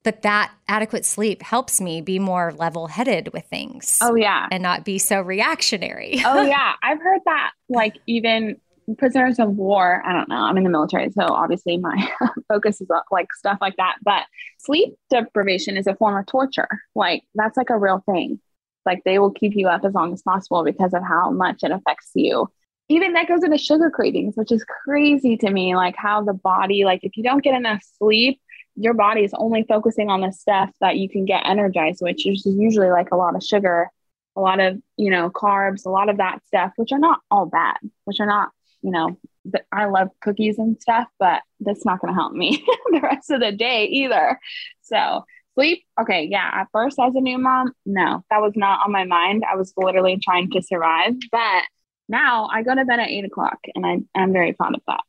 But 0.03 0.23
that 0.23 0.51
adequate 0.67 1.05
sleep 1.05 1.43
helps 1.43 1.81
me 1.81 2.01
be 2.01 2.19
more 2.19 2.53
level 2.53 2.87
headed 2.89 3.33
with 3.33 3.45
things 3.47 3.99
Oh 4.03 4.15
yeah. 4.15 4.49
and 4.51 4.63
not 4.63 4.85
be 4.85 4.99
so 4.99 5.21
reactionary. 5.21 6.23
oh 6.25 6.43
yeah. 6.47 6.73
I've 6.83 7.01
heard 7.01 7.21
that 7.27 7.53
like 7.69 7.97
even 8.07 8.61
prisoners 8.99 9.39
of 9.39 9.51
war. 9.51 10.03
I 10.05 10.13
don't 10.13 10.29
know. 10.29 10.37
I'm 10.37 10.57
in 10.57 10.65
the 10.65 10.71
military, 10.71 11.11
so 11.11 11.23
obviously 11.23 11.77
my 11.77 12.11
focus 12.49 12.81
is 12.81 12.91
on 12.91 13.03
like 13.11 13.33
stuff 13.35 13.59
like 13.61 13.77
that. 13.77 13.97
But 14.03 14.25
sleep 14.59 14.95
deprivation 15.11 15.77
is 15.77 15.87
a 15.87 15.95
form 15.95 16.17
of 16.17 16.27
torture. 16.27 16.69
Like 16.95 17.23
that's 17.35 17.57
like 17.57 17.71
a 17.71 17.79
real 17.79 18.03
thing. 18.07 18.41
Like 18.87 19.03
they 19.05 19.19
will 19.19 19.31
keep 19.31 19.55
you 19.55 19.69
up 19.69 19.85
as 19.85 19.95
long 19.95 20.13
as 20.13 20.23
possible 20.23 20.65
because 20.65 20.95
of 20.95 21.03
how 21.03 21.31
much 21.31 21.63
it 21.63 21.71
affects 21.71 22.11
you. 22.15 22.49
Even 22.89 23.13
that 23.13 23.29
goes 23.29 23.45
into 23.45 23.59
sugar 23.59 23.91
cravings, 23.91 24.35
which 24.37 24.51
is 24.51 24.65
crazy 24.65 25.37
to 25.37 25.51
me. 25.51 25.77
Like 25.77 25.95
how 25.97 26.23
the 26.23 26.33
body, 26.33 26.85
like 26.85 27.01
if 27.03 27.17
you 27.17 27.23
don't 27.23 27.45
get 27.45 27.55
enough 27.55 27.83
sleep, 27.99 28.41
your 28.77 28.95
body 28.95 29.23
is 29.23 29.35
only 29.35 29.65
focusing 29.69 30.09
on 30.09 30.23
the 30.23 30.33
stuff 30.33 30.71
that 30.81 30.97
you 30.97 31.09
can 31.09 31.25
get 31.25 31.47
energized, 31.47 32.01
which 32.01 32.27
is 32.27 32.45
usually 32.47 32.91
like 32.91 33.09
a 33.13 33.17
lot 33.17 33.37
of 33.37 33.43
sugar, 33.43 33.91
a 34.37 34.41
lot 34.41 34.61
of, 34.61 34.81
you 34.97 35.11
know, 35.11 35.31
carbs, 35.31 35.87
a 35.87 35.91
lot 35.91 36.09
of 36.09 36.17
that 36.17 36.45
stuff, 36.47 36.73
which 36.77 36.93
are 36.93 36.99
not 36.99 37.21
all 37.31 37.47
bad, 37.47 37.77
which 38.05 38.21
are 38.21 38.27
not, 38.27 38.51
you 38.83 38.91
know, 38.91 39.19
I 39.73 39.87
love 39.87 40.09
cookies 40.21 40.59
and 40.59 40.81
stuff, 40.81 41.09
but 41.19 41.43
that's 41.61 41.85
not 41.85 42.01
going 42.01 42.13
to 42.13 42.19
help 42.19 42.33
me 42.33 42.65
the 42.91 43.01
rest 43.01 43.31
of 43.31 43.41
the 43.41 43.53
day 43.53 43.87
either. 43.87 44.39
So, 44.83 45.25
sleep, 45.55 45.85
okay, 46.01 46.29
yeah. 46.31 46.51
At 46.53 46.69
first, 46.73 46.99
as 46.99 47.15
a 47.15 47.21
new 47.21 47.39
mom, 47.39 47.73
no, 47.87 48.25
that 48.31 48.41
was 48.41 48.53
not 48.57 48.81
on 48.85 48.93
my 48.93 49.05
mind. 49.05 49.45
I 49.51 49.57
was 49.57 49.73
literally 49.77 50.19
trying 50.23 50.51
to 50.51 50.63
survive. 50.63 51.15
But 51.31 51.63
now 52.09 52.49
I 52.53 52.63
go 52.63 52.75
to 52.75 52.85
bed 52.85 53.01
at 53.01 53.09
eight 53.09 53.25
o'clock 53.25 53.59
and 53.75 53.87
I, 53.87 53.99
I'm 54.19 54.33
very 54.33 54.53
proud 54.53 54.75
of 54.75 54.83
that. 54.87 55.01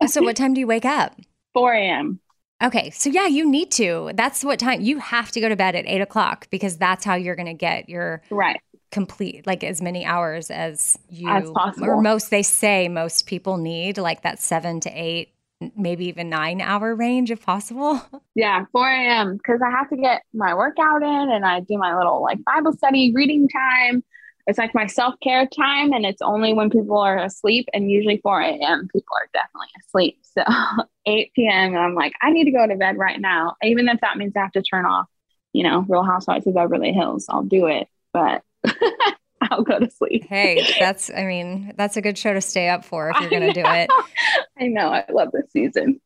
Oh, 0.00 0.06
so, 0.06 0.22
what 0.22 0.36
time 0.36 0.54
do 0.54 0.60
you 0.60 0.66
wake 0.66 0.84
up? 0.84 1.16
4 1.54 1.74
a.m. 1.74 2.20
Okay, 2.62 2.90
so 2.90 3.10
yeah, 3.10 3.26
you 3.26 3.50
need 3.50 3.72
to. 3.72 4.12
That's 4.14 4.44
what 4.44 4.60
time 4.60 4.80
you 4.80 4.98
have 4.98 5.32
to 5.32 5.40
go 5.40 5.48
to 5.48 5.56
bed 5.56 5.74
at 5.74 5.84
eight 5.86 6.00
o'clock 6.00 6.46
because 6.50 6.78
that's 6.78 7.04
how 7.04 7.16
you're 7.16 7.34
going 7.34 7.46
to 7.46 7.54
get 7.54 7.88
your 7.88 8.22
Right. 8.30 8.60
Complete, 8.92 9.46
like 9.46 9.64
as 9.64 9.82
many 9.82 10.04
hours 10.04 10.50
as 10.50 10.98
you 11.08 11.28
As 11.28 11.50
possible. 11.50 11.88
or 11.88 12.00
most. 12.00 12.30
They 12.30 12.42
say 12.44 12.88
most 12.88 13.26
people 13.26 13.56
need 13.56 13.98
like 13.98 14.22
that 14.22 14.40
seven 14.40 14.78
to 14.80 14.90
eight, 14.90 15.34
maybe 15.76 16.06
even 16.06 16.28
nine 16.28 16.60
hour 16.60 16.94
range 16.94 17.30
if 17.30 17.44
possible. 17.44 18.00
Yeah, 18.34 18.64
4 18.72 18.88
a.m. 18.88 19.36
because 19.36 19.60
I 19.60 19.70
have 19.70 19.90
to 19.90 19.96
get 19.96 20.22
my 20.32 20.54
workout 20.54 21.02
in 21.02 21.30
and 21.30 21.44
I 21.44 21.60
do 21.60 21.76
my 21.76 21.94
little 21.94 22.22
like 22.22 22.38
Bible 22.44 22.72
study 22.72 23.12
reading 23.14 23.46
time. 23.46 24.02
It's 24.46 24.58
like 24.58 24.74
my 24.74 24.86
self 24.86 25.14
care 25.22 25.46
time, 25.46 25.92
and 25.92 26.04
it's 26.06 26.22
only 26.22 26.52
when 26.54 26.70
people 26.70 26.98
are 26.98 27.18
asleep. 27.18 27.68
And 27.74 27.90
usually 27.90 28.18
4 28.22 28.40
a.m., 28.40 28.88
people 28.92 29.14
are 29.20 29.28
definitely 29.34 29.68
asleep. 29.86 30.18
So 30.22 30.42
8 31.06 31.32
p.m., 31.34 31.74
and 31.74 31.78
I'm 31.78 31.94
like, 31.94 32.12
I 32.22 32.30
need 32.32 32.44
to 32.44 32.50
go 32.50 32.66
to 32.66 32.74
bed 32.74 32.96
right 32.96 33.20
now. 33.20 33.54
Even 33.62 33.88
if 33.88 34.00
that 34.00 34.16
means 34.16 34.32
I 34.34 34.40
have 34.40 34.52
to 34.52 34.62
turn 34.62 34.86
off, 34.86 35.06
you 35.52 35.62
know, 35.62 35.84
Real 35.88 36.02
Housewives 36.02 36.46
of 36.46 36.54
Beverly 36.54 36.92
Hills, 36.92 37.26
I'll 37.28 37.44
do 37.44 37.66
it. 37.66 37.86
But 38.12 38.42
I'll 39.50 39.62
go 39.62 39.78
to 39.78 39.90
sleep. 39.90 40.26
hey, 40.28 40.76
that's 40.78 41.10
I 41.10 41.24
mean 41.24 41.72
that's 41.76 41.96
a 41.96 42.00
good 42.00 42.16
show 42.16 42.32
to 42.32 42.40
stay 42.40 42.68
up 42.68 42.84
for 42.84 43.10
if 43.10 43.20
you're 43.20 43.30
going 43.30 43.42
to 43.42 43.52
do 43.52 43.64
it. 43.64 43.90
I 44.58 44.68
know. 44.68 44.88
I 44.88 45.04
love 45.10 45.28
this 45.32 45.50
season. 45.52 46.00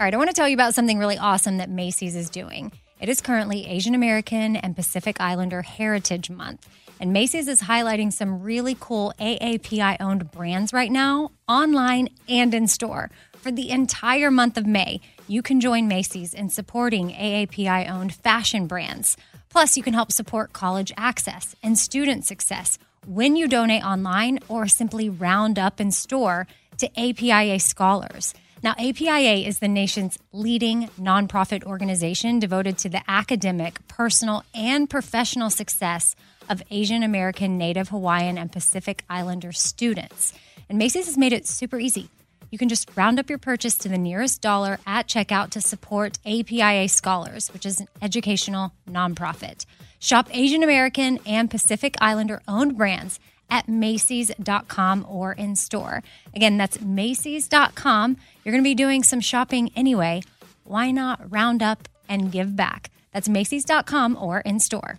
All 0.00 0.04
right, 0.04 0.14
I 0.14 0.16
want 0.16 0.30
to 0.30 0.34
tell 0.34 0.48
you 0.48 0.54
about 0.54 0.74
something 0.74 0.96
really 0.98 1.18
awesome 1.18 1.56
that 1.56 1.70
Macy's 1.70 2.14
is 2.14 2.30
doing. 2.30 2.70
It 3.00 3.08
is 3.08 3.20
currently 3.20 3.66
Asian 3.66 3.96
American 3.96 4.54
and 4.54 4.76
Pacific 4.76 5.20
Islander 5.20 5.62
Heritage 5.62 6.30
Month. 6.30 6.68
And 7.00 7.12
Macy's 7.12 7.48
is 7.48 7.62
highlighting 7.62 8.12
some 8.12 8.42
really 8.42 8.76
cool 8.78 9.12
AAPI 9.18 9.96
owned 10.00 10.30
brands 10.30 10.72
right 10.72 10.90
now, 10.90 11.30
online 11.48 12.08
and 12.28 12.54
in 12.54 12.66
store. 12.68 13.10
For 13.34 13.50
the 13.50 13.70
entire 13.70 14.30
month 14.30 14.56
of 14.56 14.66
May, 14.66 15.00
you 15.28 15.42
can 15.42 15.60
join 15.60 15.88
Macy's 15.88 16.32
in 16.32 16.48
supporting 16.48 17.10
AAPI 17.10 17.90
owned 17.90 18.14
fashion 18.14 18.66
brands. 18.66 19.16
Plus, 19.50 19.76
you 19.76 19.82
can 19.82 19.92
help 19.94 20.10
support 20.10 20.52
college 20.52 20.92
access 20.96 21.54
and 21.62 21.78
student 21.78 22.24
success 22.24 22.78
when 23.06 23.36
you 23.36 23.46
donate 23.46 23.84
online 23.84 24.38
or 24.48 24.66
simply 24.66 25.08
round 25.08 25.58
up 25.58 25.80
in 25.80 25.90
store 25.90 26.46
to 26.78 26.88
APIA 26.98 27.60
scholars. 27.60 28.34
Now, 28.62 28.74
APIA 28.78 29.46
is 29.46 29.58
the 29.58 29.68
nation's 29.68 30.18
leading 30.32 30.88
nonprofit 31.00 31.62
organization 31.64 32.38
devoted 32.38 32.78
to 32.78 32.88
the 32.88 33.02
academic, 33.06 33.86
personal, 33.86 34.44
and 34.54 34.90
professional 34.90 35.50
success 35.50 36.16
of 36.48 36.62
Asian 36.70 37.02
American, 37.02 37.58
Native 37.58 37.90
Hawaiian, 37.90 38.38
and 38.38 38.50
Pacific 38.50 39.04
Islander 39.08 39.52
students. 39.52 40.32
And 40.68 40.78
Macy's 40.78 41.06
has 41.06 41.18
made 41.18 41.32
it 41.32 41.46
super 41.46 41.78
easy. 41.78 42.08
You 42.50 42.58
can 42.58 42.68
just 42.68 42.90
round 42.96 43.18
up 43.18 43.28
your 43.28 43.38
purchase 43.38 43.76
to 43.78 43.88
the 43.88 43.98
nearest 43.98 44.40
dollar 44.40 44.78
at 44.86 45.06
checkout 45.06 45.50
to 45.50 45.60
support 45.60 46.18
APIA 46.24 46.88
Scholars, 46.88 47.48
which 47.52 47.66
is 47.66 47.80
an 47.80 47.88
educational 48.00 48.72
nonprofit. 48.88 49.66
Shop 49.98 50.28
Asian 50.32 50.62
American 50.62 51.18
and 51.26 51.50
Pacific 51.50 51.96
Islander 52.00 52.40
owned 52.46 52.76
brands 52.76 53.18
at 53.50 53.68
Macy's.com 53.68 55.06
or 55.08 55.32
in 55.32 55.56
store. 55.56 56.02
Again, 56.34 56.56
that's 56.56 56.80
Macy's.com. 56.80 58.16
You're 58.44 58.52
going 58.52 58.62
to 58.62 58.68
be 58.68 58.74
doing 58.74 59.02
some 59.02 59.20
shopping 59.20 59.70
anyway. 59.74 60.22
Why 60.64 60.90
not 60.90 61.30
round 61.32 61.62
up 61.62 61.88
and 62.08 62.30
give 62.30 62.56
back? 62.56 62.90
That's 63.12 63.28
Macy's.com 63.28 64.16
or 64.20 64.40
in 64.40 64.60
store. 64.60 64.98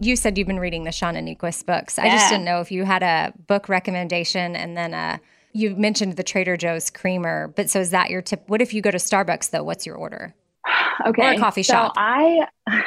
you 0.00 0.16
said 0.16 0.38
you've 0.38 0.46
been 0.46 0.60
reading 0.60 0.84
the 0.84 0.90
Shauna 0.90 1.22
Niequist 1.22 1.66
books. 1.66 1.98
I 1.98 2.08
just 2.08 2.30
didn't 2.30 2.44
know 2.44 2.60
if 2.60 2.70
you 2.70 2.84
had 2.84 3.02
a 3.02 3.32
book 3.46 3.68
recommendation 3.68 4.54
and 4.54 4.76
then 4.76 4.94
uh, 4.94 5.18
you 5.52 5.74
mentioned 5.76 6.16
the 6.16 6.22
Trader 6.22 6.56
Joe's 6.56 6.90
creamer. 6.90 7.52
But 7.56 7.70
so 7.70 7.80
is 7.80 7.90
that 7.90 8.10
your 8.10 8.22
tip? 8.22 8.44
What 8.48 8.62
if 8.62 8.72
you 8.72 8.80
go 8.80 8.90
to 8.90 8.98
Starbucks 8.98 9.50
though? 9.50 9.64
What's 9.64 9.86
your 9.86 9.96
order? 9.96 10.34
Okay. 11.06 11.22
Or 11.26 11.32
a 11.32 11.38
coffee 11.38 11.62
so 11.62 11.74
shop. 11.74 11.92
I 11.96 12.46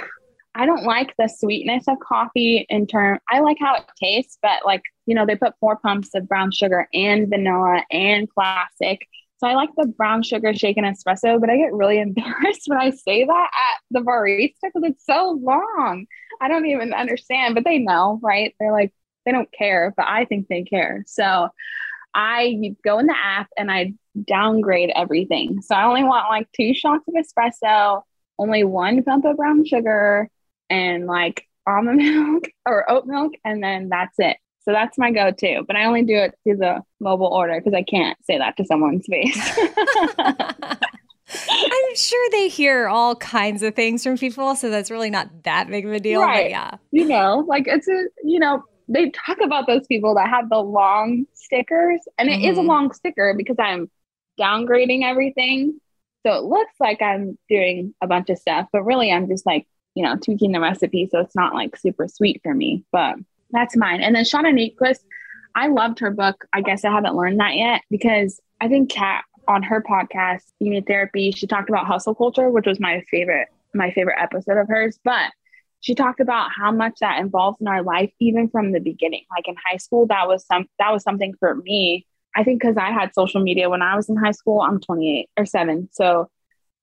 I 0.54 0.66
don't 0.66 0.84
like 0.84 1.16
the 1.18 1.30
sweetness 1.30 1.88
of 1.88 1.98
coffee 2.00 2.66
in 2.70 2.86
term 2.86 3.20
I 3.30 3.40
like 3.40 3.58
how 3.60 3.76
it 3.76 3.84
tastes, 4.02 4.38
but 4.42 4.66
like, 4.66 4.82
you 5.06 5.16
know, 5.16 5.26
they 5.26 5.36
put 5.36 5.54
four 5.62 5.78
pumps 5.78 6.10
of 6.14 6.28
brown 6.28 6.52
sugar 6.52 6.90
and 6.94 7.30
vanilla 7.30 7.84
and 7.90 8.30
classic. 8.30 9.08
So 9.42 9.48
I 9.48 9.56
like 9.56 9.72
the 9.76 9.88
brown 9.88 10.22
sugar 10.22 10.54
shaken 10.54 10.84
espresso, 10.84 11.42
but 11.42 11.50
I 11.50 11.58
get 11.58 11.74
really 11.74 12.00
embarrassed 12.00 12.64
when 12.68 12.78
I 12.78 12.92
say 12.92 13.26
that 13.26 13.50
at 13.52 13.82
the 13.90 14.02
barista 14.02 14.54
because 14.62 14.84
it's 14.84 15.04
so 15.04 15.40
long. 15.42 16.06
I 16.40 16.48
don't 16.48 16.68
even 16.68 16.94
understand, 16.94 17.56
but 17.56 17.64
they 17.64 17.80
know, 17.80 18.20
right? 18.22 18.54
They're 18.60 18.72
like, 18.72 18.94
they 19.26 19.32
don't 19.32 19.52
care, 19.52 19.94
but 19.98 20.06
I 20.08 20.26
think 20.26 20.48
they 20.48 20.64
care. 20.64 21.04
So 21.08 21.50
I 22.14 22.76
go 22.84 23.00
in 23.00 23.08
the 23.08 23.18
app 23.18 23.48
and 23.58 23.72
I 23.72 23.94
downgrade 24.28 24.92
everything. 24.96 25.62
So 25.62 25.74
I 25.74 25.86
only 25.86 26.04
want 26.04 26.30
like 26.30 26.48
two 26.52 26.76
shots 26.76 27.04
of 27.08 27.16
espresso, 27.16 28.04
only 28.38 28.64
one 28.64 29.04
pump 29.04 29.26
of 29.26 29.38
brown 29.38 29.66
sugar, 29.66 30.30
and 30.70 31.08
like 31.08 31.48
almond 31.66 31.98
milk 31.98 32.44
or 32.68 32.90
oat 32.90 33.08
milk, 33.08 33.34
and 33.44 33.64
then 33.64 33.90
that's 33.90 34.20
it. 34.20 34.38
So 34.64 34.72
that's 34.72 34.98
my 34.98 35.12
go 35.12 35.32
to. 35.32 35.64
But 35.66 35.76
I 35.76 35.86
only 35.86 36.04
do 36.04 36.16
it 36.16 36.36
through 36.44 36.58
the 36.58 36.82
mobile 37.00 37.28
order 37.28 37.60
because 37.60 37.74
I 37.74 37.84
can't 37.84 38.18
say 38.26 38.38
that 38.38 38.58
to 38.58 38.66
someone's 38.66 39.06
face. 39.08 39.60
I'm 41.50 41.96
sure 41.96 42.30
they 42.32 42.50
hear 42.50 42.88
all 42.90 43.16
kinds 43.16 43.64
of 43.64 43.74
things 43.76 44.04
from 44.04 44.18
people, 44.18 44.56
so 44.56 44.70
that's 44.70 44.92
really 44.92 45.10
not 45.10 45.44
that 45.44 45.68
big 45.70 45.86
of 45.86 45.94
a 45.94 46.00
deal. 46.00 46.22
Right. 46.22 46.46
But 46.46 46.50
yeah. 46.52 46.72
you 46.92 47.06
know, 47.08 47.46
like 47.48 47.66
it's 47.68 47.88
a, 47.88 48.04
you 48.24 48.40
know, 48.40 48.64
they 48.90 49.10
talk 49.12 49.40
about 49.42 49.66
those 49.68 49.88
people 49.88 50.16
that 50.16 50.30
have 50.30 50.50
the 50.50 50.60
long 50.60 51.26
stickers, 51.34 52.02
and 52.18 52.30
it 52.30 52.42
is 52.42 52.58
a 52.58 52.62
Mhm. 52.62 52.68
long 52.68 52.94
sticker 52.94 53.34
because 53.38 53.56
I'm 53.60 53.90
downgrading 54.40 55.04
everything. 55.04 55.80
So 56.26 56.34
it 56.34 56.44
looks 56.44 56.74
like 56.80 57.02
I'm 57.02 57.38
doing 57.50 57.94
a 58.02 58.08
bunch 58.08 58.30
of 58.30 58.38
stuff, 58.38 58.68
but 58.74 58.84
really 58.84 59.12
I'm 59.12 59.28
just 59.28 59.46
like 59.46 59.68
you 59.94 60.04
know, 60.04 60.16
tweaking 60.16 60.54
the 60.54 60.60
recipe. 60.62 61.10
So 61.12 61.20
it's 61.20 61.36
not 61.36 61.54
like 61.54 61.76
super 61.76 62.08
sweet 62.08 62.40
for 62.44 62.54
me, 62.54 62.86
but 62.94 63.16
that's 63.52 63.76
mine. 63.76 64.02
And 64.02 64.16
then 64.16 64.24
Shauna 64.24 64.54
Niequist, 64.54 65.00
I 65.56 65.68
loved 65.68 66.00
her 66.00 66.12
book. 66.12 66.46
I 66.54 66.62
guess 66.62 66.86
I 66.86 66.92
haven't 66.92 67.16
learned 67.16 67.40
that 67.40 67.56
yet 67.56 67.82
because 67.90 68.40
I 68.60 68.68
think 68.68 68.90
Kat 68.90 69.24
on 69.48 69.64
her 69.64 69.82
podcast, 69.82 70.44
You 70.60 70.70
Need 70.70 70.88
Therapy, 70.88 71.32
she 71.32 71.48
talked 71.48 71.70
about 71.70 71.88
hustle 71.88 72.16
culture, 72.16 72.50
which 72.50 72.66
was 72.66 72.80
my 72.80 73.04
favorite, 73.10 73.48
my 73.74 73.92
favorite 73.92 74.18
episode 74.20 74.58
of 74.58 74.68
hers. 74.68 75.00
But 75.04 75.32
she 75.82 75.96
talked 75.96 76.20
about 76.20 76.50
how 76.56 76.72
much 76.72 77.00
that 77.02 77.20
involves 77.20 77.60
in 77.60 77.68
our 77.68 77.84
life, 77.84 78.12
even 78.20 78.50
from 78.50 78.72
the 78.72 78.80
beginning. 78.80 79.24
Like 79.36 79.48
in 79.48 79.56
high 79.66 79.78
school, 79.78 80.06
that 80.08 80.28
was 80.28 80.46
some 80.46 80.68
that 80.80 80.92
was 80.92 81.04
something 81.04 81.34
for 81.40 81.56
me. 81.56 82.06
I 82.36 82.44
think 82.44 82.62
because 82.62 82.78
I 82.78 82.92
had 82.92 83.14
social 83.14 83.42
media 83.42 83.70
when 83.70 83.82
I 83.82 83.96
was 83.96 84.08
in 84.08 84.16
high 84.16 84.32
school. 84.32 84.62
I'm 84.62 84.80
28 84.80 85.30
or 85.38 85.46
seven, 85.46 85.90
so 85.92 86.30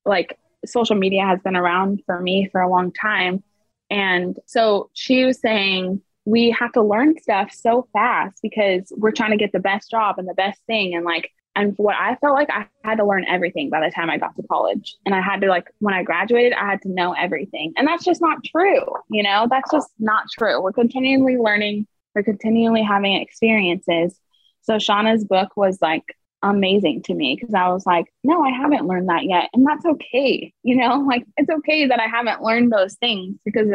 like 0.04 0.38
social 0.66 0.96
media 0.96 1.24
has 1.24 1.40
been 1.40 1.56
around 1.56 2.02
for 2.06 2.20
me 2.20 2.48
for 2.50 2.60
a 2.60 2.68
long 2.68 2.92
time. 2.92 3.42
And 3.90 4.38
so 4.46 4.90
she 4.92 5.24
was 5.24 5.40
saying 5.40 6.02
we 6.28 6.50
have 6.50 6.72
to 6.72 6.82
learn 6.82 7.18
stuff 7.18 7.50
so 7.54 7.88
fast 7.94 8.38
because 8.42 8.92
we're 8.98 9.12
trying 9.12 9.30
to 9.30 9.38
get 9.38 9.50
the 9.52 9.58
best 9.58 9.90
job 9.90 10.18
and 10.18 10.28
the 10.28 10.34
best 10.34 10.60
thing. 10.66 10.94
And 10.94 11.06
like, 11.06 11.30
and 11.56 11.72
what 11.78 11.96
I 11.98 12.16
felt 12.16 12.34
like 12.34 12.50
I 12.50 12.66
had 12.84 12.98
to 12.98 13.06
learn 13.06 13.24
everything 13.26 13.70
by 13.70 13.80
the 13.80 13.90
time 13.90 14.10
I 14.10 14.18
got 14.18 14.36
to 14.36 14.42
college. 14.42 14.94
And 15.06 15.14
I 15.14 15.22
had 15.22 15.40
to, 15.40 15.48
like, 15.48 15.68
when 15.78 15.94
I 15.94 16.02
graduated, 16.02 16.52
I 16.52 16.66
had 16.66 16.82
to 16.82 16.90
know 16.90 17.14
everything. 17.14 17.72
And 17.76 17.88
that's 17.88 18.04
just 18.04 18.20
not 18.20 18.44
true. 18.44 18.84
You 19.10 19.22
know, 19.22 19.46
that's 19.48 19.72
just 19.72 19.88
not 19.98 20.24
true. 20.30 20.60
We're 20.60 20.72
continually 20.72 21.38
learning, 21.38 21.86
we're 22.14 22.22
continually 22.22 22.82
having 22.82 23.14
experiences. 23.14 24.20
So 24.60 24.74
Shauna's 24.74 25.24
book 25.24 25.56
was 25.56 25.78
like 25.80 26.04
amazing 26.42 27.02
to 27.04 27.14
me 27.14 27.36
because 27.40 27.54
I 27.54 27.68
was 27.70 27.86
like, 27.86 28.12
no, 28.22 28.44
I 28.44 28.50
haven't 28.50 28.86
learned 28.86 29.08
that 29.08 29.24
yet. 29.24 29.48
And 29.54 29.66
that's 29.66 29.86
okay. 29.86 30.52
You 30.62 30.76
know, 30.76 30.98
like 31.08 31.24
it's 31.38 31.50
okay 31.50 31.86
that 31.86 32.00
I 32.00 32.06
haven't 32.06 32.42
learned 32.42 32.70
those 32.70 32.96
things 32.96 33.36
because 33.46 33.68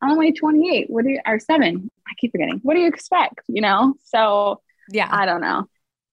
I'm 0.00 0.10
only 0.10 0.32
28. 0.32 0.90
What 0.90 1.04
do 1.04 1.10
you, 1.10 1.20
or 1.26 1.38
seven? 1.38 1.90
I 2.06 2.12
keep 2.18 2.32
forgetting. 2.32 2.60
What 2.62 2.74
do 2.74 2.80
you 2.80 2.88
expect? 2.88 3.40
You 3.48 3.62
know? 3.62 3.94
So 4.04 4.60
yeah, 4.90 5.08
I 5.10 5.26
don't 5.26 5.40
know. 5.40 5.66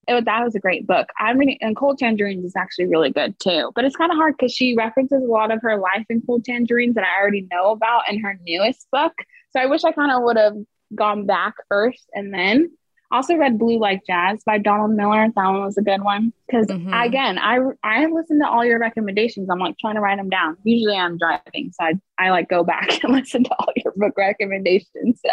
It, 0.07 0.13
was, 0.13 0.25
that 0.25 0.43
was 0.43 0.53
a 0.55 0.59
great 0.59 0.85
book. 0.85 1.07
I'm 1.19 1.37
reading, 1.37 1.57
and 1.61 1.75
Cold 1.75 1.97
Tangerines 1.97 2.45
is 2.45 2.55
actually 2.55 2.85
really 2.85 3.11
good 3.11 3.39
too. 3.39 3.71
But 3.73 3.85
it's 3.85 3.95
kind 3.95 4.11
of 4.11 4.17
hard 4.17 4.35
because 4.37 4.53
she 4.53 4.75
references 4.75 5.23
a 5.23 5.31
lot 5.31 5.51
of 5.51 5.61
her 5.61 5.77
life 5.77 6.05
in 6.09 6.21
Cold 6.21 6.45
Tangerines 6.45 6.95
that 6.95 7.03
I 7.03 7.19
already 7.19 7.47
know 7.51 7.71
about 7.71 8.03
in 8.09 8.21
her 8.21 8.37
newest 8.45 8.87
book. 8.91 9.13
So 9.51 9.59
I 9.59 9.65
wish 9.65 9.83
I 9.83 9.91
kind 9.91 10.11
of 10.11 10.21
would 10.23 10.37
have 10.37 10.55
gone 10.93 11.25
back 11.25 11.55
first 11.69 12.07
and 12.13 12.33
then 12.33 12.71
also 13.11 13.35
read 13.35 13.59
Blue 13.59 13.79
Like 13.79 14.05
Jazz 14.05 14.43
by 14.45 14.57
Donald 14.57 14.91
Miller. 14.91 15.27
That 15.35 15.45
one 15.45 15.61
was 15.61 15.77
a 15.77 15.81
good 15.81 16.03
one 16.03 16.33
because 16.47 16.67
mm-hmm. 16.67 16.93
again, 16.93 17.37
I 17.37 17.59
I 17.83 18.05
listened 18.05 18.41
to 18.41 18.49
all 18.49 18.65
your 18.65 18.79
recommendations. 18.79 19.49
I'm 19.49 19.59
like 19.59 19.77
trying 19.77 19.95
to 19.95 20.01
write 20.01 20.17
them 20.17 20.29
down. 20.29 20.57
Usually 20.63 20.95
I'm 20.95 21.17
driving, 21.17 21.71
so 21.71 21.85
I 21.85 21.93
I 22.17 22.29
like 22.31 22.49
go 22.49 22.63
back 22.63 23.03
and 23.03 23.13
listen 23.13 23.43
to 23.43 23.55
all 23.59 23.73
your 23.75 23.93
book 23.95 24.13
recommendations. 24.17 25.21
So, 25.25 25.31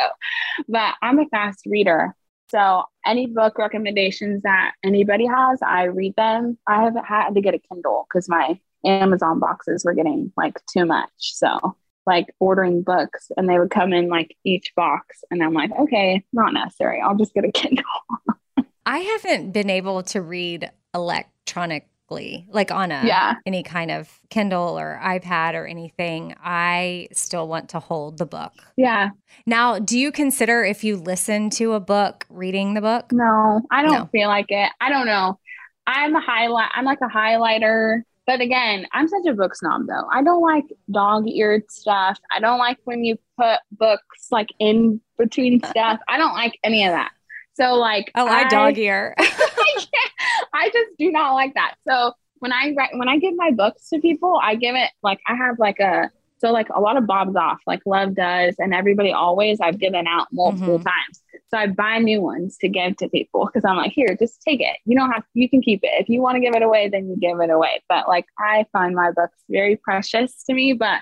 but 0.69 0.95
I'm 1.03 1.19
a 1.19 1.27
fast 1.27 1.67
reader. 1.67 2.15
So 2.49 2.85
any 3.07 3.27
book 3.27 3.57
recommendations 3.59 4.43
that 4.43 4.73
anybody 4.85 5.27
has, 5.27 5.61
I 5.63 5.85
read 5.85 6.15
them. 6.17 6.59
I 6.67 6.83
have 6.83 6.95
had 7.03 7.31
to 7.31 7.41
get 7.41 7.55
a 7.55 7.59
Kindle 7.59 8.07
because 8.09 8.29
my 8.29 8.61
Amazon 8.85 9.41
boxes 9.41 9.85
were 9.85 9.95
getting 9.95 10.33
like 10.37 10.61
too 10.71 10.85
much. 10.85 11.11
So 11.19 11.77
like 12.07 12.27
ordering 12.41 12.83
books 12.83 13.31
and 13.37 13.49
they 13.49 13.59
would 13.59 13.71
come 13.71 13.93
in 13.93 14.09
like 14.09 14.37
each 14.45 14.75
box 14.75 15.23
and 15.31 15.43
I'm 15.43 15.55
like, 15.55 15.71
okay, 15.79 16.25
not 16.33 16.53
necessary. 16.53 17.01
I'll 17.01 17.17
just 17.17 17.35
get 17.35 17.45
a 17.45 17.53
Kindle. 17.53 17.85
I 18.87 18.99
haven't 18.99 19.53
been 19.53 19.71
able 19.71 20.03
to 20.05 20.21
read 20.21 20.71
electronically, 20.95 22.47
like 22.51 22.73
on 22.73 22.91
a 22.91 23.03
yeah. 23.07 23.35
any 23.47 23.63
kind 23.63 23.91
of 23.91 24.19
Kindle 24.29 24.79
or 24.79 25.01
iPad 25.03 25.55
or 25.55 25.67
anything. 25.67 26.35
I 26.43 27.09
still 27.13 27.47
want 27.47 27.71
to 27.71 27.79
hold 27.79 28.19
the 28.19 28.27
book. 28.27 28.53
Yeah. 28.77 29.11
Now, 29.47 29.79
do 29.79 29.99
you 29.99 30.11
consider 30.11 30.65
if 30.65 30.83
you 30.83 30.97
listen 30.97 31.51
to 31.51 31.75
a 31.75 31.81
book, 31.81 32.27
reading 32.29 32.75
the 32.75 32.81
book? 32.81 33.13
No, 33.13 33.63
I 33.71 33.83
don't 33.83 33.93
no. 33.93 34.07
feel 34.07 34.29
like 34.29 34.47
it. 34.49 34.71
I 34.81 34.91
don't 34.91 35.07
know. 35.07 35.39
I'm 35.87 36.15
a 36.15 36.21
highlight. 36.21 36.71
I'm 36.75 36.85
like 36.85 37.01
a 37.03 37.09
highlighter 37.09 38.03
but 38.27 38.41
again, 38.41 38.87
I'm 38.93 39.09
such 39.09 39.27
a 39.27 39.35
book 39.35 39.55
snob 39.55 39.87
though. 39.87 40.07
I 40.11 40.23
don't 40.23 40.43
like 40.43 40.65
dog 40.91 41.29
eared 41.29 41.71
stuff. 41.71 42.19
I 42.35 42.41
don't 42.41 42.59
like 42.59 42.79
when 42.85 43.05
you 43.05 43.19
put 43.39 43.59
books 43.73 44.29
like 44.31 44.51
in 44.59 45.01
between 45.19 45.63
stuff. 45.65 46.01
I 46.09 46.19
don't 46.19 46.35
like 46.35 46.59
any 46.63 46.85
of 46.85 46.93
that. 46.93 47.11
So 47.55 47.75
like 47.75 48.11
Oh, 48.15 48.27
I, 48.27 48.43
I 48.43 48.49
dog 48.49 48.79
ear. 48.79 49.15
I 50.55 50.71
just 50.73 50.91
do 50.99 51.11
not 51.11 51.33
like 51.33 51.55
that. 51.55 51.75
So 51.89 52.13
when 52.39 52.53
I 52.53 52.73
write 52.77 52.91
when 52.95 53.09
I 53.09 53.19
give 53.19 53.35
my 53.37 53.51
books 53.51 53.89
to 53.91 54.01
people, 54.01 54.39
I 54.43 54.55
give 54.55 54.75
it 54.75 54.91
like 55.03 55.21
I 55.27 55.35
have 55.35 55.59
like 55.59 55.81
a 55.81 56.11
so 56.39 56.51
like 56.51 56.69
a 56.75 56.81
lot 56.81 56.97
of 56.97 57.07
Bob 57.07 57.33
Goff's, 57.33 57.63
like 57.67 57.81
Love 57.87 58.15
does, 58.15 58.57
and 58.59 58.75
everybody 58.75 59.13
always 59.13 59.61
I've 59.61 59.79
given 59.79 60.07
out 60.07 60.29
multiple 60.33 60.79
mm-hmm. 60.79 60.89
times. 60.89 61.22
So 61.53 61.59
I 61.59 61.67
buy 61.67 61.99
new 61.99 62.23
ones 62.23 62.57
to 62.59 62.69
give 62.69 62.97
to 62.97 63.09
people 63.11 63.45
because 63.47 63.65
I'm 63.69 63.77
like, 63.77 63.93
here, 63.93 64.17
just 64.19 64.41
take 64.41 64.61
it. 64.61 64.79
You 64.87 64.97
don't 64.97 65.11
have 65.11 65.25
you 65.35 65.51
can 65.51 65.61
keep 65.61 65.81
it. 65.83 66.01
If 66.01 66.09
you 66.09 66.23
want 66.23 66.37
to 66.37 66.41
give 66.41 66.55
it 66.55 66.63
away, 66.63 66.89
then 66.89 67.09
you 67.09 67.17
give 67.17 67.41
it 67.41 67.51
away. 67.51 67.83
But 67.89 68.09
like 68.09 68.25
I 68.39 68.65
find 68.73 68.95
my 68.95 69.11
books 69.11 69.37
very 69.51 69.77
precious 69.77 70.45
to 70.45 70.55
me. 70.55 70.73
But 70.73 71.01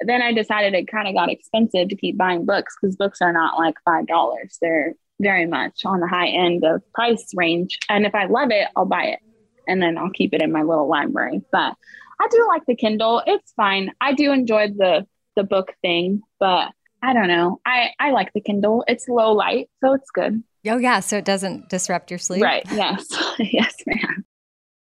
then 0.00 0.22
I 0.22 0.32
decided 0.32 0.74
it 0.74 0.86
kind 0.86 1.08
of 1.08 1.14
got 1.14 1.30
expensive 1.30 1.88
to 1.88 1.96
keep 1.96 2.16
buying 2.16 2.46
books 2.46 2.76
because 2.80 2.94
books 2.94 3.20
are 3.20 3.32
not 3.32 3.58
like 3.58 3.74
five 3.84 4.06
dollars. 4.06 4.58
They're 4.62 4.94
very 5.20 5.46
much 5.46 5.84
on 5.84 5.98
the 5.98 6.06
high 6.06 6.28
end 6.28 6.64
of 6.64 6.82
price 6.92 7.32
range. 7.34 7.78
And 7.88 8.06
if 8.06 8.14
I 8.14 8.26
love 8.26 8.50
it, 8.52 8.68
I'll 8.76 8.86
buy 8.86 9.06
it 9.06 9.18
and 9.66 9.82
then 9.82 9.98
I'll 9.98 10.10
keep 10.10 10.32
it 10.34 10.42
in 10.42 10.52
my 10.52 10.62
little 10.62 10.88
library. 10.88 11.42
But 11.50 11.74
I 12.20 12.28
do 12.30 12.46
like 12.48 12.64
the 12.66 12.76
Kindle. 12.76 13.22
It's 13.26 13.52
fine. 13.52 13.92
I 14.00 14.12
do 14.12 14.30
enjoy 14.32 14.68
the 14.68 15.06
the 15.36 15.42
book 15.42 15.74
thing, 15.82 16.22
but 16.38 16.72
I 17.02 17.12
don't 17.12 17.28
know. 17.28 17.60
I 17.64 17.90
I 17.98 18.10
like 18.10 18.32
the 18.32 18.40
Kindle. 18.40 18.84
It's 18.86 19.08
low 19.08 19.32
light, 19.32 19.70
so 19.82 19.94
it's 19.94 20.10
good. 20.10 20.42
Oh 20.66 20.76
yeah, 20.76 21.00
so 21.00 21.16
it 21.16 21.24
doesn't 21.24 21.68
disrupt 21.68 22.10
your 22.10 22.18
sleep. 22.18 22.42
Right. 22.42 22.64
Yes. 22.72 23.06
yes, 23.38 23.74
ma'am. 23.86 24.24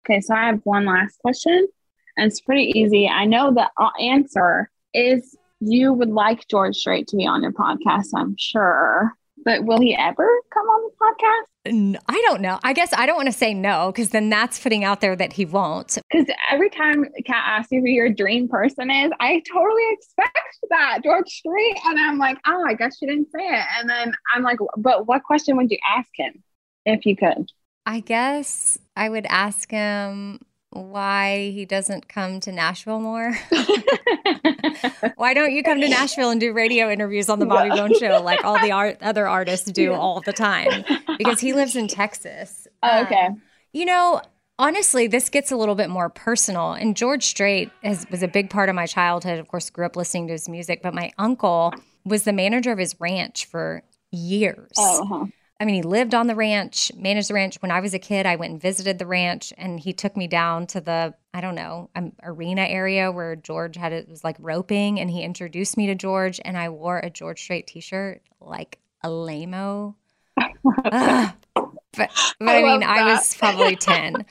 Okay, 0.05 0.21
so 0.21 0.35
I 0.35 0.47
have 0.47 0.61
one 0.65 0.85
last 0.85 1.19
question, 1.19 1.67
and 2.17 2.27
it's 2.27 2.41
pretty 2.41 2.79
easy. 2.79 3.09
I 3.09 3.25
know 3.25 3.53
the 3.53 3.69
uh, 3.79 3.91
answer 4.01 4.71
is 4.93 5.37
you 5.61 5.93
would 5.93 6.11
like 6.11 6.47
George 6.49 6.77
Strait 6.77 7.09
to 7.09 7.17
be 7.17 7.27
on 7.27 7.43
your 7.43 7.53
podcast. 7.53 8.09
I'm 8.15 8.37
sure. 8.39 9.13
But 9.45 9.65
will 9.65 9.81
he 9.81 9.95
ever 9.95 10.29
come 10.53 10.67
on 10.67 10.91
the 10.91 10.97
podcast? 11.05 11.99
I 12.09 12.23
don't 12.27 12.41
know. 12.43 12.59
I 12.63 12.73
guess 12.73 12.93
I 12.93 13.07
don't 13.07 13.17
want 13.17 13.27
to 13.27 13.33
say 13.33 13.55
no 13.55 13.91
because 13.91 14.11
then 14.11 14.29
that's 14.29 14.59
putting 14.59 14.85
out 14.85 15.01
there 15.01 15.17
that 15.17 15.33
he 15.33 15.45
won't. 15.45 15.99
Because 16.11 16.27
every 16.51 16.69
time 16.69 17.07
Kat 17.25 17.43
asks 17.47 17.73
you 17.73 17.81
who 17.81 17.89
your 17.89 18.11
dream 18.11 18.49
person 18.49 18.91
is, 18.91 19.11
I 19.21 19.43
totally 19.51 19.83
expect 19.93 20.59
that 20.71 20.99
George 21.03 21.29
Strait, 21.29 21.79
and 21.87 21.99
I'm 21.99 22.19
like, 22.19 22.39
oh, 22.47 22.65
I 22.67 22.75
guess 22.75 22.99
she 22.99 23.07
didn't 23.07 23.29
say 23.31 23.45
it. 23.45 23.65
And 23.79 23.89
then 23.89 24.13
I'm 24.35 24.43
like, 24.43 24.59
but 24.77 25.07
what 25.07 25.23
question 25.23 25.57
would 25.57 25.71
you 25.71 25.79
ask 25.97 26.09
him 26.15 26.43
if 26.85 27.07
you 27.07 27.17
could? 27.17 27.51
I 27.87 28.01
guess 28.01 28.79
I 28.97 29.09
would 29.09 29.27
ask 29.27 29.71
him 29.71 30.41
why 30.75 31.51
he 31.51 31.65
doesn't 31.65 32.09
come 32.09 32.41
to 32.41 32.53
Nashville 32.53 33.01
more. 33.01 33.33
why 35.17 35.35
don't 35.35 35.53
you 35.53 35.63
come 35.63 35.81
to 35.81 35.89
Nashville 35.89 36.31
and 36.31 36.41
do 36.41 36.53
radio 36.53 36.91
interviews 36.91 37.29
on 37.29 37.39
the 37.39 37.47
Bobby 37.47 37.71
Bone 37.71 37.97
show 37.99 38.21
like 38.23 38.45
all 38.45 38.61
the 38.61 38.73
art- 38.73 38.99
other 39.01 39.27
artists 39.27 39.71
do 39.71 39.83
yeah. 39.83 39.99
all 39.99 40.21
the 40.21 40.33
time? 40.33 40.85
Because 41.19 41.41
he 41.41 41.53
lives 41.53 41.77
in 41.77 41.89
Texas. 41.89 42.67
Oh, 42.83 43.03
okay. 43.03 43.27
Um, 43.27 43.43
you 43.73 43.85
know, 43.85 44.21
honestly, 44.59 45.07
this 45.07 45.29
gets 45.29 45.53
a 45.53 45.57
little 45.57 45.75
bit 45.75 45.91
more 45.91 46.09
personal. 46.09 46.73
And 46.73 46.97
George 46.97 47.25
Strait 47.25 47.71
has, 47.83 48.07
was 48.11 48.23
a 48.23 48.29
big 48.29 48.51
part 48.51 48.69
of 48.69 48.75
my 48.75 48.87
childhood. 48.87 49.39
Of 49.39 49.49
course, 49.49 49.71
grew 49.71 49.87
up 49.87 49.97
listening 49.97 50.27
to 50.29 50.33
his 50.33 50.49
music, 50.49 50.83
but 50.83 50.95
my 50.95 51.13
uncle 51.19 51.73
was 52.05 52.25
the 52.25 52.33
manager 52.33 52.73
of 52.73 52.79
his 52.79 53.01
ranch 53.01 53.47
for 53.47 53.83
years. 54.11 54.73
Oh, 54.77 55.03
uh-huh. 55.03 55.27
I 55.65 55.67
mean, 55.67 55.77
he 55.77 55.83
lived 55.83 56.15
on 56.15 56.27
the 56.27 56.35
ranch, 56.35 56.93
managed 56.95 57.31
the 57.31 57.33
ranch. 57.33 57.57
When 57.63 57.71
I 57.71 57.81
was 57.81 57.95
a 57.95 57.99
kid, 57.99 58.27
I 58.27 58.37
went 58.37 58.53
and 58.53 58.61
visited 58.61 58.99
the 58.99 59.07
ranch, 59.07 59.51
and 59.57 59.81
he 59.81 59.95
took 59.95 60.15
me 60.15 60.27
down 60.27 60.67
to 60.67 60.81
the 60.83 61.15
I 61.33 61.41
don't 61.41 61.55
know 61.55 61.89
um, 61.97 62.13
arena 62.23 62.61
area 62.61 63.11
where 63.11 63.35
George 63.35 63.79
had 63.79 63.91
it 63.91 64.07
was 64.07 64.23
like 64.23 64.37
roping, 64.39 65.01
and 65.01 65.11
he 65.11 65.23
introduced 65.23 65.79
me 65.79 65.87
to 65.87 65.95
George, 65.95 66.39
and 66.45 66.59
I 66.59 66.69
wore 66.69 66.99
a 66.99 67.09
George 67.09 67.41
Strait 67.41 67.67
T-shirt 67.67 68.21
like 68.43 68.79
a 69.03 69.09
lameo. 69.09 69.95
but, 70.37 71.35
but 71.95 72.11
I, 72.43 72.59
I 72.59 72.63
mean, 72.63 72.81
that. 72.81 72.91
I 72.91 73.15
was 73.15 73.35
probably 73.35 73.77
ten 73.77 74.27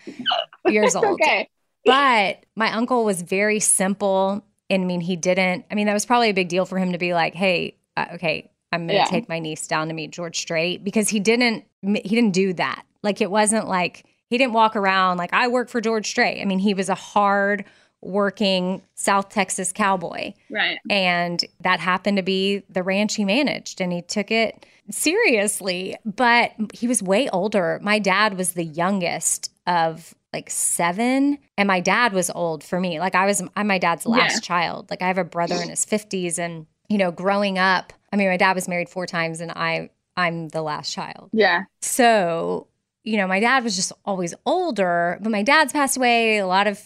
years 0.67 0.96
old. 0.96 1.19
Okay. 1.19 1.50
But 1.84 2.46
my 2.56 2.72
uncle 2.74 3.06
was 3.06 3.24
very 3.24 3.60
simple. 3.60 4.46
And 4.69 4.84
I 4.84 4.86
mean, 4.86 5.02
he 5.02 5.15
didn't. 5.15 5.65
I 5.72 5.74
mean, 5.74 5.88
that 5.88 5.93
was 5.93 6.06
probably 6.06 6.30
a 6.30 6.34
big 6.36 6.50
deal 6.50 6.67
for 6.67 6.78
him 6.78 6.91
to 6.91 7.00
be 7.00 7.15
like, 7.15 7.34
"Hey, 7.34 7.80
uh, 7.98 8.06
okay, 8.13 8.52
I'm 8.73 8.81
going 8.88 8.89
to 8.89 8.93
yeah. 8.95 9.05
take 9.05 9.29
my 9.29 9.39
niece 9.39 9.67
down 9.67 9.88
to 9.88 9.93
meet 9.93 10.12
George 10.12 10.39
Strait 10.39 10.83
because 10.83 11.09
he 11.09 11.19
didn't 11.19 11.65
he 11.81 12.15
didn't 12.15 12.31
do 12.31 12.53
that. 12.53 12.83
Like 13.01 13.21
it 13.21 13.29
wasn't 13.31 13.67
like 13.67 14.05
he 14.29 14.38
didn't 14.38 14.53
walk 14.53 14.75
around 14.75 15.17
like 15.17 15.33
I 15.33 15.47
work 15.47 15.69
for 15.69 15.81
George 15.81 16.07
Strait. 16.07 16.41
I 16.41 16.45
mean, 16.45 16.59
he 16.59 16.73
was 16.73 16.89
a 16.89 16.95
hard 16.95 17.65
working 18.01 18.81
South 18.95 19.29
Texas 19.29 19.71
cowboy. 19.71 20.33
Right. 20.49 20.77
And 20.89 21.43
that 21.62 21.79
happened 21.79 22.17
to 22.17 22.23
be 22.23 22.63
the 22.69 22.83
ranch 22.83 23.15
he 23.15 23.23
managed 23.23 23.79
and 23.79 23.93
he 23.93 24.01
took 24.01 24.29
it 24.29 24.65
seriously, 24.89 25.95
but 26.05 26.51
he 26.73 26.88
was 26.88 27.01
way 27.01 27.29
older. 27.29 27.79
My 27.81 27.99
dad 27.99 28.38
was 28.38 28.53
the 28.53 28.63
youngest 28.65 29.51
of 29.67 30.13
like 30.33 30.49
seven, 30.49 31.38
and 31.57 31.67
my 31.67 31.79
dad 31.79 32.12
was 32.12 32.31
old 32.31 32.63
for 32.63 32.79
me. 32.79 32.99
Like 32.99 33.13
I 33.15 33.25
was, 33.25 33.41
I'm 33.55 33.67
my 33.67 33.77
dad's 33.77 34.05
last 34.05 34.36
Yeah. 34.36 34.39
child. 34.39 34.89
Like 34.89 35.01
I 35.01 35.07
have 35.07 35.19
a 35.19 35.23
brother 35.23 35.55
in 35.55 35.69
his 35.69 35.86
50s, 35.86 36.39
and 36.39 36.65
you 36.89 36.97
know, 36.97 37.12
growing 37.12 37.57
up, 37.59 37.93
I 38.13 38.15
mean, 38.15 38.30
my 38.30 38.38
dad 38.38 38.54
was 38.54 38.67
married 38.67 38.89
four 38.89 39.08
times, 39.08 39.41
and 39.41 39.52
I, 39.52 39.89
I'm 40.15 40.49
the 40.49 40.62
last 40.62 40.93
child. 40.93 41.32
Yeah. 41.34 41.63
So, 41.82 42.67
you 43.04 43.17
know, 43.17 43.28
my 43.28 43.39
dad 43.39 43.63
was 43.63 43.76
just 43.76 43.91
always 44.06 44.34
older, 44.45 45.17
but 45.21 45.32
my 45.32 45.41
dad's 45.41 45.73
passed 45.73 45.97
away. 45.97 46.38
A 46.38 46.45
lot 46.47 46.67
of, 46.67 46.80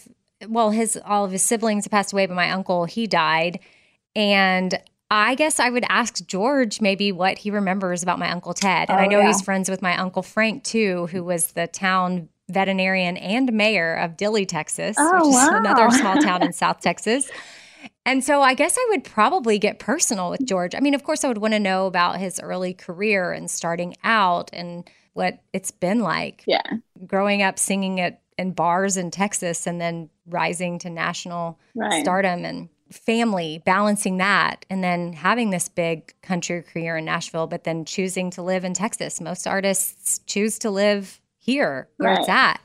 well, 0.48 0.70
his, 0.70 0.98
all 1.04 1.24
of 1.26 1.30
his 1.30 1.42
siblings 1.42 1.84
have 1.84 1.90
passed 1.92 2.12
away, 2.14 2.24
but 2.26 2.34
my 2.34 2.50
uncle, 2.50 2.86
he 2.86 3.06
died. 3.06 3.60
And 4.16 4.80
I 5.10 5.34
guess 5.34 5.60
I 5.60 5.70
would 5.70 5.84
ask 5.88 6.26
George 6.26 6.80
maybe 6.80 7.12
what 7.12 7.38
he 7.38 7.50
remembers 7.50 8.02
about 8.02 8.18
my 8.18 8.30
Uncle 8.30 8.54
Ted. 8.54 8.90
And 8.90 8.98
I 8.98 9.04
Oh, 9.06 9.08
know 9.10 9.20
yeah. 9.20 9.26
he's 9.28 9.42
friends 9.42 9.68
with 9.70 9.82
my 9.82 9.96
Uncle 9.96 10.22
Frank 10.22 10.64
too, 10.64 11.06
who 11.08 11.22
was 11.22 11.52
the 11.52 11.66
town 11.66 12.28
veterinarian 12.50 13.16
and 13.18 13.52
mayor 13.52 13.94
of 13.94 14.16
Dilly, 14.16 14.46
Texas, 14.46 14.96
Oh, 14.98 15.18
which 15.18 15.28
is 15.28 15.34
wow. 15.34 15.58
another 15.58 15.90
small 15.90 16.16
town 16.22 16.42
in 16.42 16.52
South 16.52 16.80
Texas. 16.80 17.30
And 18.08 18.24
so 18.24 18.40
I 18.40 18.54
guess 18.54 18.74
I 18.78 18.86
would 18.88 19.04
probably 19.04 19.58
get 19.58 19.78
personal 19.78 20.30
with 20.30 20.46
George. 20.46 20.74
I 20.74 20.80
mean, 20.80 20.94
of 20.94 21.04
course, 21.04 21.24
I 21.24 21.28
would 21.28 21.36
want 21.38 21.52
to 21.52 21.60
know 21.60 21.86
about 21.86 22.18
his 22.18 22.40
early 22.40 22.72
career 22.72 23.32
and 23.32 23.50
starting 23.50 23.96
out 24.02 24.48
and 24.54 24.88
what 25.12 25.40
it's 25.52 25.70
been 25.70 26.00
like 26.00 26.42
Yeah. 26.46 26.62
growing 27.06 27.42
up 27.42 27.58
singing 27.58 28.00
at 28.00 28.22
in 28.38 28.52
bars 28.52 28.96
in 28.96 29.10
Texas 29.10 29.66
and 29.66 29.78
then 29.78 30.08
rising 30.26 30.78
to 30.78 30.88
national 30.88 31.58
Right. 31.74 32.00
stardom 32.02 32.46
and 32.46 32.70
family, 32.90 33.60
balancing 33.66 34.16
that, 34.18 34.64
and 34.70 34.82
then 34.82 35.12
having 35.12 35.50
this 35.50 35.68
big 35.68 36.14
country 36.22 36.62
career 36.62 36.96
in 36.96 37.04
Nashville, 37.04 37.46
but 37.46 37.64
then 37.64 37.84
choosing 37.84 38.30
to 38.30 38.42
live 38.42 38.64
in 38.64 38.72
Texas. 38.72 39.20
Most 39.20 39.46
artists 39.46 40.20
choose 40.24 40.58
to 40.60 40.70
live 40.70 41.20
here 41.36 41.88
where 41.98 42.14
it's 42.14 42.28
at. 42.28 42.60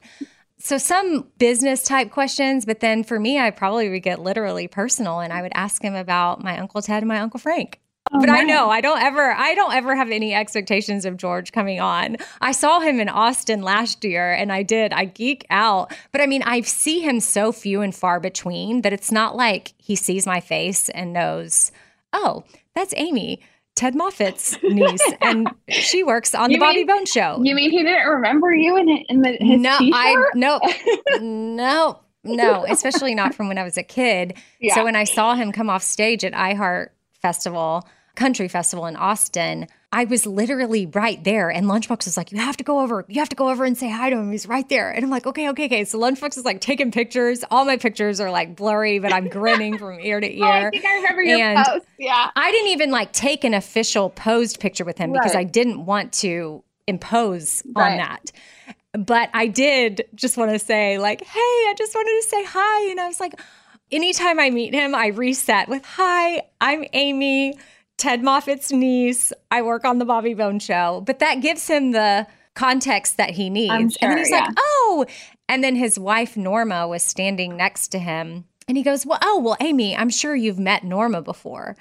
So 0.65 0.78
some 0.78 1.28
business 1.39 1.84
type 1.84 2.10
questions, 2.10 2.65
but 2.65 2.80
then 2.80 3.04
for 3.04 3.19
me, 3.19 3.38
I 3.38 3.52
probably 3.52 3.89
would 3.89 4.02
get 4.02 4.19
literally 4.19 4.69
personal 4.69 5.19
and 5.19 5.34
I 5.34 5.41
would 5.41 5.52
ask 5.54 5.84
him 5.84 5.93
about 5.93 6.41
my 6.41 6.58
Uncle 6.58 6.82
Ted 6.82 7.04
and 7.04 7.10
my 7.10 7.19
Uncle 7.19 7.38
Frank. 7.38 7.82
Oh, 8.13 8.21
but 8.21 8.30
I 8.30 8.43
know 8.43 8.69
I 8.69 8.80
don't 8.80 9.02
ever 9.02 9.34
I 9.34 9.56
don't 9.56 9.73
ever 9.73 9.93
have 9.93 10.10
any 10.10 10.34
expectations 10.34 11.04
of 11.04 11.17
George 11.17 11.52
coming 11.52 11.82
on. 11.82 12.15
I 12.39 12.54
saw 12.54 12.80
him 12.80 13.02
in 13.02 13.10
Austin 13.10 13.62
last 13.62 14.06
year 14.06 14.32
and 14.32 14.54
I 14.54 14.63
did. 14.63 14.93
I 14.93 15.04
geek 15.04 15.45
out. 15.49 15.93
But 16.13 16.21
I 16.21 16.28
mean, 16.28 16.43
I 16.43 16.62
see 16.62 17.02
him 17.02 17.19
so 17.19 17.52
few 17.52 17.82
and 17.82 17.93
far 17.93 18.21
between 18.21 18.84
that 18.84 18.93
it's 18.93 19.12
not 19.12 19.36
like 19.36 19.73
he 19.78 19.97
sees 19.97 20.26
my 20.26 20.39
face 20.39 20.88
and 20.88 21.12
knows, 21.12 21.73
"Oh, 22.13 22.45
that's 22.73 22.93
Amy, 22.95 23.41
Ted 23.75 23.95
Moffat's 23.95 24.57
niece 24.63 25.01
and 25.21 25.49
she 25.69 26.03
works 26.03 26.36
on 26.36 26.51
You 26.51 26.57
the 26.57 26.62
Bobby 26.62 26.77
mean- 26.77 26.88
Bone 26.88 27.05
show." 27.05 27.39
You 27.41 27.55
mean 27.55 27.71
he 27.71 27.83
didn't 27.83 28.07
remember 28.07 28.53
you 28.53 28.77
in, 28.77 28.89
in 29.09 29.21
the, 29.21 29.31
his 29.39 29.59
no, 29.62 29.77
t-shirt? 29.79 29.93
I 29.95 30.15
no, 30.36 30.59
no, 31.21 31.99
no. 32.23 32.65
Especially 32.69 33.15
not 33.15 33.33
from 33.33 33.47
when 33.47 33.57
I 33.57 33.63
was 33.63 33.77
a 33.77 33.83
kid. 33.83 34.36
Yeah. 34.59 34.75
So 34.75 34.83
when 34.83 34.95
I 34.95 35.03
saw 35.03 35.36
him 35.36 35.51
come 35.51 35.69
off 35.69 35.83
stage 35.83 36.23
at 36.23 36.33
iHeart 36.33 36.89
Festival, 37.21 37.88
Country 38.15 38.47
Festival 38.47 38.86
in 38.86 38.95
Austin, 38.95 39.67
I 39.95 40.06
was 40.06 40.25
literally 40.25 40.88
right 40.88 41.23
there. 41.23 41.49
And 41.51 41.67
Lunchbox 41.67 42.06
was 42.06 42.17
like, 42.17 42.32
"You 42.32 42.39
have 42.39 42.58
to 42.58 42.63
go 42.63 42.79
over. 42.79 43.06
You 43.08 43.19
have 43.19 43.29
to 43.29 43.36
go 43.36 43.49
over 43.49 43.63
and 43.63 43.77
say 43.77 43.89
hi 43.89 44.10
to 44.10 44.17
him. 44.17 44.32
He's 44.32 44.47
right 44.47 44.67
there." 44.67 44.89
And 44.91 45.03
I'm 45.06 45.12
like, 45.12 45.27
"Okay, 45.27 45.47
okay, 45.49 45.65
okay." 45.65 45.86
So 45.86 45.99
Lunchbox 45.99 46.38
is 46.38 46.43
like 46.45 46.60
taking 46.62 46.91
pictures. 46.91 47.43
All 47.51 47.63
my 47.63 47.77
pictures 47.77 48.19
are 48.19 48.32
like 48.32 48.56
blurry, 48.56 48.97
but 48.99 49.13
I'm 49.13 49.27
grinning 49.29 49.77
from 49.77 49.99
ear 49.99 50.19
to 50.19 50.27
Oh, 50.41 50.45
I 50.45 50.62
ear. 50.63 50.71
think 50.71 50.84
I 50.86 50.95
remember 50.95 51.21
your 51.21 51.39
And- 51.39 51.65
post. 51.65 51.86
Yeah. 51.99 52.32
I 52.36 52.51
didn't 52.51 52.71
even 52.71 52.89
like 52.91 53.13
take 53.13 53.43
an 53.43 53.53
official 53.53 54.10
posed 54.10 54.60
picture 54.60 54.84
with 54.84 54.97
him 54.97 55.13
because 55.13 55.36
I 55.36 55.43
didn't 55.43 55.86
want 55.86 56.12
to 56.13 56.63
impose 56.88 57.62
on 57.75 57.97
that. 57.97 58.32
But 58.93 59.29
I 59.34 59.47
did 59.47 60.06
just 60.15 60.38
want 60.38 60.51
to 60.51 60.60
say, 60.60 60.97
like, 60.99 61.23
hey, 61.23 61.39
I 61.39 61.73
just 61.77 61.95
wanted 61.95 62.21
to 62.21 62.27
say 62.29 62.43
hi. 62.45 62.89
And 62.91 62.99
I 62.99 63.08
was 63.08 63.19
like, 63.19 63.34
anytime 63.91 64.39
I 64.39 64.49
meet 64.49 64.73
him, 64.73 64.93
I 64.93 65.08
reset 65.08 65.67
with, 65.69 65.84
hi, 65.86 66.41
I'm 66.62 66.86
Amy, 66.93 67.56
Ted 67.97 68.21
Moffat's 68.21 68.71
niece. 68.71 69.32
I 69.51 69.62
work 69.62 69.86
on 69.86 69.99
the 69.99 70.06
Bobby 70.06 70.34
Bone 70.34 70.60
show. 70.60 71.01
But 71.06 71.19
that 71.19 71.41
gives 71.41 71.67
him 71.67 71.91
the 71.91 72.27
context 72.56 73.17
that 73.17 73.32
he 73.32 73.49
needs. 73.49 73.97
and 74.01 74.12
then 74.12 74.17
he's 74.17 74.29
yeah. 74.29 74.45
like, 74.45 74.56
oh. 74.58 75.06
And 75.49 75.63
then 75.63 75.75
his 75.75 75.99
wife, 75.99 76.38
Norma, 76.38 76.88
was 76.88 77.03
standing 77.03 77.58
next 77.58 77.89
to 77.89 77.99
him. 77.99 78.45
And 78.67 78.77
he 78.77 78.84
goes, 78.84 79.06
well, 79.06 79.19
oh, 79.21 79.39
well, 79.39 79.58
Amy, 79.60 79.95
I'm 79.95 80.10
sure 80.10 80.36
you've 80.36 80.60
met 80.60 80.84
Norma 80.84 81.21
before. 81.21 81.75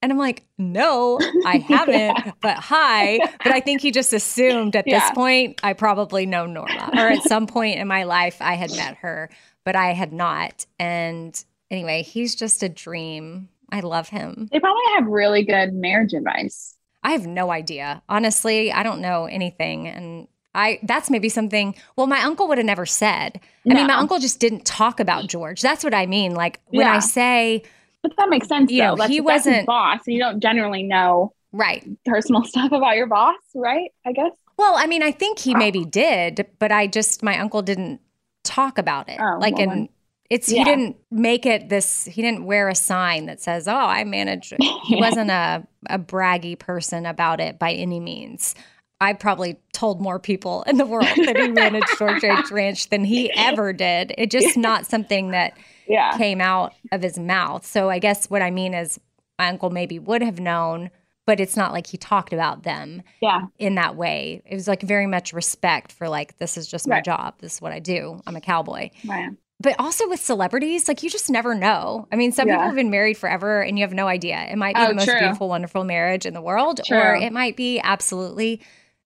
And 0.00 0.10
I'm 0.10 0.18
like, 0.18 0.44
no, 0.58 1.20
I 1.46 1.58
haven't, 1.68 2.34
but 2.40 2.56
hi. 2.56 3.18
But 3.44 3.52
I 3.52 3.60
think 3.60 3.80
he 3.80 3.92
just 3.92 4.12
assumed 4.12 4.74
at 4.74 4.84
this 4.84 5.08
point, 5.12 5.60
I 5.62 5.74
probably 5.74 6.26
know 6.26 6.44
Norma, 6.46 6.90
or 6.94 7.08
at 7.08 7.22
some 7.22 7.46
point 7.46 7.78
in 7.78 7.86
my 7.86 8.02
life, 8.02 8.38
I 8.40 8.54
had 8.54 8.70
met 8.72 8.96
her, 8.96 9.30
but 9.64 9.76
I 9.76 9.92
had 9.92 10.12
not. 10.12 10.66
And 10.80 11.42
anyway, 11.70 12.02
he's 12.02 12.34
just 12.34 12.64
a 12.64 12.68
dream. 12.68 13.48
I 13.72 13.80
love 13.80 14.08
him. 14.10 14.48
They 14.52 14.60
probably 14.60 14.82
have 14.96 15.06
really 15.06 15.42
good 15.44 15.72
marriage 15.72 16.12
advice. 16.12 16.76
I 17.02 17.12
have 17.12 17.26
no 17.26 17.50
idea. 17.50 18.02
Honestly, 18.08 18.70
I 18.70 18.84
don't 18.84 19.00
know 19.00 19.24
anything. 19.24 19.88
And 19.88 20.28
I 20.54 20.78
that's 20.84 21.10
maybe 21.10 21.28
something 21.28 21.74
well, 21.96 22.06
my 22.06 22.20
uncle 22.22 22.46
would 22.48 22.58
have 22.58 22.66
never 22.66 22.86
said. 22.86 23.40
I 23.68 23.74
mean, 23.74 23.86
my 23.88 23.94
uncle 23.94 24.18
just 24.20 24.38
didn't 24.38 24.64
talk 24.66 25.00
about 25.00 25.26
George. 25.26 25.62
That's 25.62 25.82
what 25.82 25.94
I 25.94 26.06
mean. 26.06 26.34
Like 26.34 26.60
when 26.66 26.86
I 26.86 26.98
say, 27.00 27.62
But 28.02 28.12
that 28.18 28.28
makes 28.28 28.46
sense, 28.48 28.70
You 28.70 28.82
though. 28.82 28.88
know, 28.90 28.96
That's, 28.96 29.10
he 29.10 29.18
that's 29.18 29.24
wasn't- 29.46 29.66
boss. 29.66 30.00
You 30.06 30.18
don't 30.20 30.40
generally 30.40 30.82
know 30.84 31.32
right, 31.52 31.84
personal 32.04 32.44
stuff 32.52 32.70
about 32.72 32.96
your 32.96 33.06
boss, 33.06 33.36
right? 33.54 33.90
I 34.06 34.12
guess. 34.12 34.32
Well, 34.58 34.74
I 34.76 34.86
mean, 34.86 35.02
I 35.02 35.10
think 35.10 35.38
he 35.38 35.54
maybe 35.54 35.84
did, 35.84 36.46
but 36.58 36.70
I 36.70 36.86
just 36.86 37.22
my 37.22 37.38
uncle 37.38 37.62
didn't 37.62 38.00
talk 38.44 38.76
about 38.78 39.08
it. 39.08 39.18
Oh, 39.20 39.38
like, 39.40 39.56
well, 39.56 39.70
and 39.70 39.88
it's 40.32 40.48
he 40.48 40.64
didn't 40.64 40.96
make 41.10 41.44
it 41.46 41.68
this. 41.68 42.04
He 42.06 42.22
didn't 42.22 42.44
wear 42.44 42.68
a 42.68 42.74
sign 42.74 43.26
that 43.26 43.40
says, 43.40 43.68
"Oh, 43.68 43.74
I 43.76 44.04
manage." 44.04 44.52
He 44.84 44.96
wasn't 44.96 45.30
a 45.30 45.66
a 45.88 45.98
braggy 45.98 46.58
person 46.58 47.06
about 47.06 47.40
it 47.40 47.58
by 47.58 47.72
any 47.72 48.00
means. 48.00 48.54
I 49.00 49.12
probably 49.14 49.58
told 49.72 50.00
more 50.00 50.18
people 50.20 50.62
in 50.64 50.76
the 50.76 50.86
world 50.86 51.06
that 51.24 51.36
he 51.36 51.48
managed 51.48 51.88
George 51.98 52.22
H. 52.22 52.50
Ranch 52.52 52.88
than 52.88 53.04
he 53.04 53.32
ever 53.36 53.72
did. 53.72 54.14
It 54.16 54.30
just 54.30 54.56
not 54.56 54.86
something 54.86 55.32
that 55.32 55.56
Yeah. 55.88 56.16
came 56.16 56.40
out 56.40 56.72
of 56.92 57.02
his 57.02 57.18
mouth. 57.18 57.66
So 57.66 57.90
I 57.90 57.98
guess 57.98 58.30
what 58.30 58.42
I 58.42 58.50
mean 58.52 58.74
is 58.74 59.00
my 59.40 59.48
uncle 59.48 59.70
maybe 59.70 59.98
would 59.98 60.22
have 60.22 60.38
known, 60.38 60.90
but 61.26 61.40
it's 61.40 61.56
not 61.56 61.72
like 61.72 61.88
he 61.88 61.96
talked 61.96 62.32
about 62.32 62.62
them 62.62 63.02
Yeah. 63.20 63.46
in 63.58 63.74
that 63.74 63.96
way. 63.96 64.40
It 64.46 64.54
was 64.54 64.68
like 64.68 64.82
very 64.82 65.06
much 65.08 65.32
respect 65.32 65.90
for 65.90 66.08
like 66.08 66.38
this 66.38 66.56
is 66.56 66.68
just 66.68 66.86
my 66.86 66.96
Right. 66.96 67.04
job. 67.04 67.34
This 67.40 67.54
is 67.54 67.60
what 67.62 67.72
I 67.72 67.80
do. 67.80 68.20
I'm 68.26 68.36
a 68.36 68.40
cowboy. 68.40 68.90
Right. 69.04 69.30
But 69.62 69.76
also 69.78 70.08
with 70.08 70.20
celebrities, 70.20 70.88
like 70.88 71.02
you 71.02 71.08
just 71.10 71.30
never 71.30 71.54
know. 71.54 72.08
I 72.12 72.16
mean, 72.16 72.32
some 72.32 72.48
Yeah. 72.48 72.54
people 72.56 72.66
have 72.66 72.74
been 72.74 72.90
married 72.90 73.16
forever 73.16 73.60
and 73.62 73.78
you 73.78 73.84
have 73.84 73.94
no 73.94 74.08
idea. 74.08 74.36
It 74.50 74.56
might 74.56 74.74
be 74.74 74.82
Oh, 74.82 74.88
the 74.88 74.94
most 74.94 75.04
true. 75.08 75.18
beautiful, 75.18 75.48
wonderful 75.48 75.84
marriage 75.84 76.26
in 76.26 76.34
the 76.34 76.42
world, 76.42 76.80
or 76.90 77.14
it 77.14 77.32
might 77.32 77.56
be 77.56 77.78
absolutely 77.80 78.60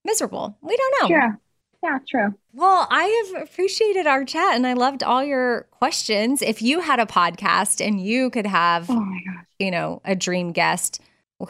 miserable. 0.05 0.57
We 0.63 0.77
don't 0.77 0.95
know. 1.11 1.17
Yeah. 1.17 1.31
Yeah, 1.83 1.99
true. 2.09 2.35
Well, 2.55 2.89
I 2.91 3.05
have 3.35 3.43
appreciated 3.43 4.07
our 4.07 4.25
chat 4.25 4.55
and 4.57 4.67
I 4.67 4.73
loved 4.73 5.03
all 5.03 5.23
your 5.23 5.67
questions. 5.71 6.41
If 6.43 6.63
you 6.63 6.81
had 6.81 6.99
a 6.99 7.07
podcast 7.07 7.87
and 7.87 8.01
you 8.01 8.31
could 8.31 8.47
have, 8.47 8.89
Oh 8.91 8.95
my 8.99 9.21
gosh. 9.27 9.45
you 9.59 9.71
know, 9.71 10.01
a 10.05 10.17
dream 10.17 10.53
guest, 10.53 11.01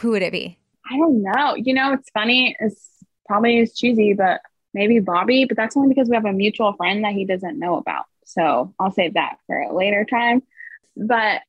who 0.01 0.11
would 0.11 0.21
it 0.21 0.31
be? 0.33 0.59
I 0.91 0.97
don't 0.97 1.21
know. 1.23 1.55
You 1.55 1.73
know, 1.73 1.93
it's 1.93 2.09
funny. 2.11 2.55
It's 2.59 2.87
probably 3.25 3.57
is 3.59 3.73
cheesy, 3.73 4.13
but 4.13 4.41
maybe 4.73 4.99
Bobby. 4.99 5.45
But 5.45 5.55
that's 5.57 5.75
only 5.77 5.89
because 5.89 6.09
we 6.09 6.15
have 6.15 6.25
a 6.25 6.33
mutual 6.33 6.73
friend 6.73 7.03
that 7.05 7.13
he 7.13 7.25
doesn't 7.25 7.57
know 7.57 7.77
about. 7.77 8.05
So 8.27 8.73
I'll 8.77 8.91
save 8.91 9.13
that 9.15 9.37
for 9.47 9.57
a 9.57 9.75
later 9.75 10.05
time. 10.05 10.43
But 10.95 11.41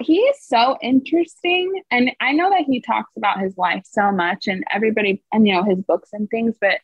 he 0.00 0.18
is 0.18 0.36
so 0.40 0.78
interesting, 0.80 1.82
and 1.90 2.12
I 2.20 2.32
know 2.32 2.48
that 2.50 2.64
he 2.64 2.80
talks 2.80 3.10
about 3.16 3.40
his 3.40 3.58
life 3.58 3.82
so 3.84 4.12
much, 4.12 4.46
and 4.46 4.64
everybody, 4.70 5.22
and 5.32 5.46
you 5.46 5.54
know 5.54 5.64
his 5.64 5.82
books 5.82 6.10
and 6.12 6.30
things. 6.30 6.54
But 6.60 6.78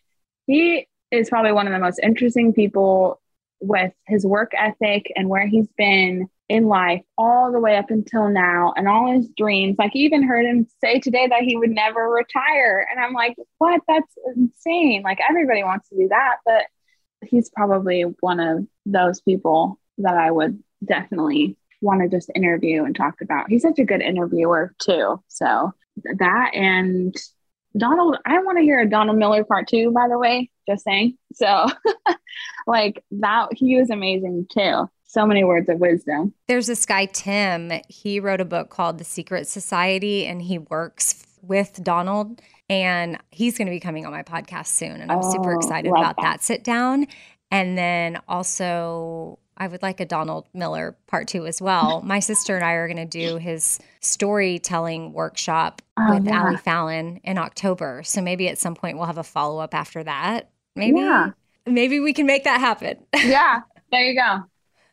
he 0.47 0.89
is 1.11 1.29
probably 1.29 1.53
one 1.53 1.67
of 1.67 1.73
the 1.73 1.79
most 1.79 2.01
interesting 2.03 2.53
people 2.53 3.21
with 3.61 3.93
his 4.07 4.27
work 4.27 4.53
ethic 4.57 5.13
and 5.17 5.29
where 5.29 5.47
he's 5.47 5.69
been 5.77 6.29
in 6.49 6.67
life 6.67 7.03
all 7.17 7.53
the 7.53 7.61
way 7.61 7.77
up 7.77 7.91
until 7.91 8.29
now 8.29 8.73
and 8.77 8.89
all 8.89 9.13
his 9.13 9.29
dreams. 9.37 9.77
Like, 9.79 9.95
even 9.95 10.25
heard 10.25 10.45
him 10.45 10.67
say 10.83 10.99
today 10.99 11.29
that 11.29 11.43
he 11.43 11.57
would 11.57 11.71
never 11.71 12.11
retire. 12.11 12.87
And 12.91 13.03
I'm 13.03 13.13
like, 13.13 13.37
what? 13.59 13.83
That's 13.87 14.13
insane. 14.35 15.03
Like, 15.03 15.21
everybody 15.29 15.63
wants 15.63 15.89
to 15.91 15.97
do 15.97 16.09
that. 16.09 16.37
But 16.45 16.65
he's 17.25 17.51
probably 17.51 18.03
one 18.21 18.41
of 18.41 18.67
those 18.87 19.21
people 19.21 19.79
that 19.99 20.15
I 20.15 20.31
would 20.31 20.63
definitely 20.85 21.57
want 21.81 22.03
to 22.03 22.09
just 22.09 22.31
interview 22.35 22.85
and 22.85 22.95
talk 22.95 23.21
about. 23.21 23.49
He's 23.49 23.63
such 23.63 23.79
a 23.79 23.85
good 23.85 24.03
interviewer, 24.03 24.75
too. 24.79 25.23
So, 25.29 25.73
that 26.19 26.51
and 26.55 27.15
Donald, 27.77 28.17
I 28.27 28.39
want 28.43 28.59
to 28.59 28.63
hear 28.63 28.81
a 28.81 28.89
Donald 28.89 29.19
Miller 29.19 29.45
part 29.45 29.69
two, 29.69 29.93
by 29.93 30.09
the 30.09 30.19
way, 30.19 30.51
just 30.69 30.85
saying. 30.85 31.17
So, 31.33 31.69
like 32.67 33.05
that, 33.13 33.49
he 33.53 33.77
was 33.77 33.91
amazing 33.91 34.47
too. 34.53 34.89
So 35.05 35.27
many 35.27 35.45
words 35.45 35.69
of 35.69 35.79
wisdom. 35.79 36.35
There's 36.47 36.69
this 36.69 36.87
guy, 36.87 37.07
Tim. 37.07 37.73
He 37.89 38.21
wrote 38.21 38.41
a 38.41 38.45
book 38.45 38.71
called 38.71 38.99
The 38.99 39.05
Secret 39.05 39.49
Society 39.49 40.27
and 40.27 40.43
he 40.43 40.59
works 40.59 41.27
with 41.43 41.83
Donald. 41.83 42.41
And 42.71 43.19
he's 43.31 43.59
going 43.59 43.67
to 43.67 43.73
be 43.73 43.81
coming 43.81 44.07
on 44.07 44.13
my 44.13 44.23
podcast 44.23 44.69
soon. 44.69 45.01
And 45.03 45.11
I'm 45.13 45.23
super 45.23 45.53
Oh, 45.53 45.57
excited 45.59 45.91
love 45.91 46.01
about 46.01 46.17
that. 46.17 46.23
that 46.23 46.43
sit 46.43 46.65
down. 46.65 47.07
And 47.51 47.77
then 47.77 48.21
also, 48.29 49.41
I 49.57 49.67
would 49.67 49.83
like 49.83 49.99
a 49.99 50.05
Donald 50.07 50.47
Miller 50.55 50.97
part 51.09 51.27
two 51.27 51.47
as 51.47 51.61
well. 51.61 52.01
My 52.03 52.21
sister 52.21 52.55
and 52.55 52.65
I 52.65 52.75
are 52.75 52.87
going 52.87 52.97
to 52.97 53.05
do 53.07 53.37
his 53.39 53.81
storytelling 54.01 55.13
workshop 55.13 55.83
Oh, 55.99 56.15
with 56.15 56.27
yeah. 56.27 56.45
Ali 56.45 56.57
Fallon 56.59 57.21
in 57.25 57.37
October. 57.39 58.03
So 58.05 58.23
maybe 58.23 58.49
at 58.49 58.57
some 58.57 58.75
point 58.77 58.97
we'll 58.97 59.07
have 59.07 59.19
a 59.19 59.25
follow 59.25 59.59
up 59.61 59.75
after 59.75 60.05
that. 60.05 60.51
Maybe, 60.77 61.01
Yeah. 61.01 61.31
maybe 61.67 61.99
we 61.99 62.13
can 62.13 62.25
make 62.27 62.45
that 62.45 62.61
happen. 62.61 62.97
yeah, 63.17 63.61
there 63.91 64.03
you 64.05 64.15
go. 64.19 64.45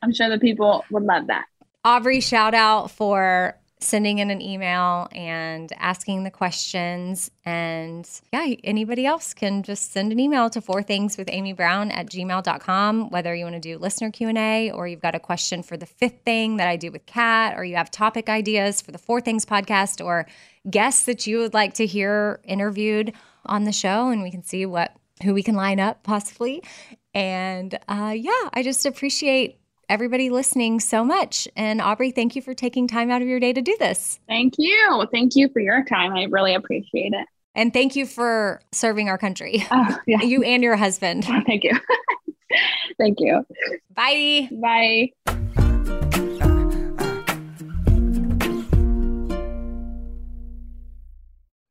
I'm 0.02 0.12
sure 0.14 0.30
the 0.30 0.40
people 0.40 0.84
would 0.90 1.04
love 1.04 1.28
that. 1.28 1.46
Aubrey, 1.86 2.20
shout 2.22 2.54
out 2.56 2.90
for 2.90 3.56
sending 3.80 4.18
in 4.20 4.32
an 4.32 4.42
email 4.42 5.08
and 5.12 5.72
asking 5.78 6.24
the 6.24 6.32
questions. 6.32 7.30
And 7.46 8.10
yeah, 8.34 8.56
anybody 8.64 9.06
else 9.06 9.34
can 9.34 9.62
just 9.62 9.92
send 9.92 10.12
an 10.12 10.20
email 10.20 10.50
to 10.50 10.62
four 10.62 10.82
things 10.82 11.18
with 11.18 11.30
Amy 11.32 11.54
Brown 11.54 11.92
at 11.92 12.08
gmail.com, 12.10 13.10
whether 13.12 13.36
you 13.36 13.44
want 13.44 13.56
to 13.56 13.60
do 13.60 13.78
listener 13.78 14.12
Q&A 14.12 14.72
or 14.72 14.88
you've 14.88 15.02
got 15.02 15.16
a 15.16 15.20
question 15.20 15.62
for 15.62 15.78
the 15.78 15.86
fifth 15.86 16.22
thing 16.26 16.58
that 16.58 16.68
I 16.68 16.76
do 16.76 16.92
with 16.92 17.06
Kat, 17.06 17.58
or 17.58 17.64
you 17.64 17.76
have 17.76 17.92
topic 17.92 18.30
ideas 18.30 18.82
for 18.82 18.92
the 18.92 18.98
Four 18.98 19.22
Things 19.22 19.46
podcast 19.46 20.04
or 20.04 20.28
guests 20.70 21.06
that 21.06 21.28
you 21.28 21.40
would 21.40 21.54
like 21.54 21.74
to 21.76 21.86
hear 21.86 22.40
interviewed 22.44 23.14
on 23.46 23.64
the 23.64 23.72
show. 23.72 24.10
And 24.10 24.24
we 24.24 24.32
can 24.32 24.44
see 24.44 24.66
what 24.66 24.96
who 25.24 25.34
we 25.34 25.44
can 25.44 25.56
line 25.56 25.80
up 25.80 26.04
possibly. 26.04 26.64
And 27.14 27.78
uh, 27.88 28.14
yeah, 28.16 28.50
I 28.54 28.62
just 28.64 28.86
appreciate 28.86 29.60
everybody 29.90 30.30
listening 30.30 30.80
so 30.80 31.04
much. 31.04 31.48
And 31.56 31.82
Aubrey, 31.82 32.12
thank 32.12 32.36
you 32.36 32.42
for 32.42 32.54
taking 32.54 32.88
time 32.88 33.10
out 33.10 33.22
of 33.22 33.28
your 33.28 33.40
day 33.40 33.54
to 33.54 33.62
do 33.62 33.76
this. 33.80 34.20
Thank 34.28 34.56
you. 34.58 35.06
Thank 35.12 35.36
you 35.36 35.50
for 35.50 35.60
your 35.60 35.84
time. 35.86 36.14
I 36.14 36.24
really 36.30 36.56
appreciate 36.56 37.14
it. 37.14 37.28
And 37.56 37.74
thank 37.74 37.96
you 37.96 38.06
for 38.06 38.62
serving 38.72 39.10
our 39.10 39.18
country, 39.18 39.66
Oh, 39.72 39.98
yeah. 40.06 40.22
you 40.22 40.44
and 40.44 40.62
your 40.62 40.76
husband. 40.76 41.26
Thank 41.48 41.64
you. 41.64 41.72
Thank 43.00 43.18
you. 43.20 43.44
Bye. 43.96 44.48
Bye. 44.52 45.12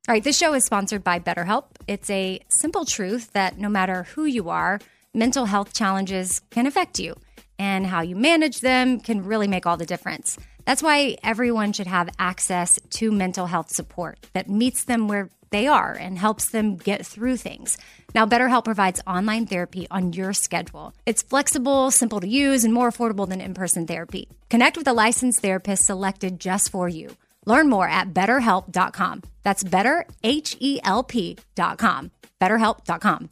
All 0.09 0.13
right, 0.15 0.23
this 0.23 0.39
show 0.39 0.55
is 0.55 0.65
sponsored 0.65 1.03
by 1.03 1.19
BetterHelp. 1.19 1.65
It's 1.89 2.09
a 2.11 2.39
simple 2.49 2.85
truth 2.85 3.33
that 3.33 3.59
no 3.59 3.69
matter 3.69 4.05
who 4.15 4.25
you 4.25 4.49
are, 4.49 4.79
mental 5.13 5.47
health 5.47 5.73
challenges 5.75 6.43
can 6.51 6.65
affect 6.67 7.01
you, 7.01 7.17
and 7.59 7.87
how 7.87 8.01
you 8.01 8.16
manage 8.16 8.61
them 8.61 9.01
can 9.01 9.25
really 9.25 9.49
make 9.49 9.66
all 9.66 9.77
the 9.77 9.87
difference. 9.87 10.38
That's 10.64 10.83
why 10.83 11.16
everyone 11.23 11.73
should 11.73 11.87
have 11.87 12.09
access 12.19 12.79
to 12.90 13.12
mental 13.12 13.47
health 13.47 13.71
support 13.71 14.27
that 14.33 14.51
meets 14.51 14.85
them 14.85 15.07
where 15.09 15.31
they 15.51 15.66
are 15.69 15.92
and 15.92 16.19
helps 16.19 16.51
them 16.51 16.77
get 16.77 17.07
through 17.07 17.37
things. 17.37 17.79
Now, 18.14 18.27
BetterHelp 18.27 18.64
provides 18.64 19.01
online 19.07 19.47
therapy 19.47 19.87
on 19.90 20.12
your 20.12 20.33
schedule. 20.33 20.92
It's 21.07 21.23
flexible, 21.23 21.90
simple 21.90 22.21
to 22.21 22.27
use, 22.27 22.64
and 22.64 22.75
more 22.75 22.90
affordable 22.90 23.29
than 23.29 23.40
in 23.40 23.55
person 23.55 23.87
therapy. 23.87 24.29
Connect 24.51 24.77
with 24.77 24.88
a 24.88 24.92
licensed 24.92 25.40
therapist 25.40 25.85
selected 25.85 26.40
just 26.40 26.71
for 26.71 26.88
you. 26.88 27.16
Learn 27.45 27.69
more 27.69 27.88
at 27.88 28.12
betterhelp.com. 28.12 29.23
That's 29.45 29.62
better, 29.62 30.05
H 30.25 30.57
E 30.59 30.81
L 30.83 31.05
P.com. 31.05 32.11
Betterhelp.com. 32.40 33.31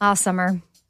Ah, 0.00 0.14
summer, 0.14 0.62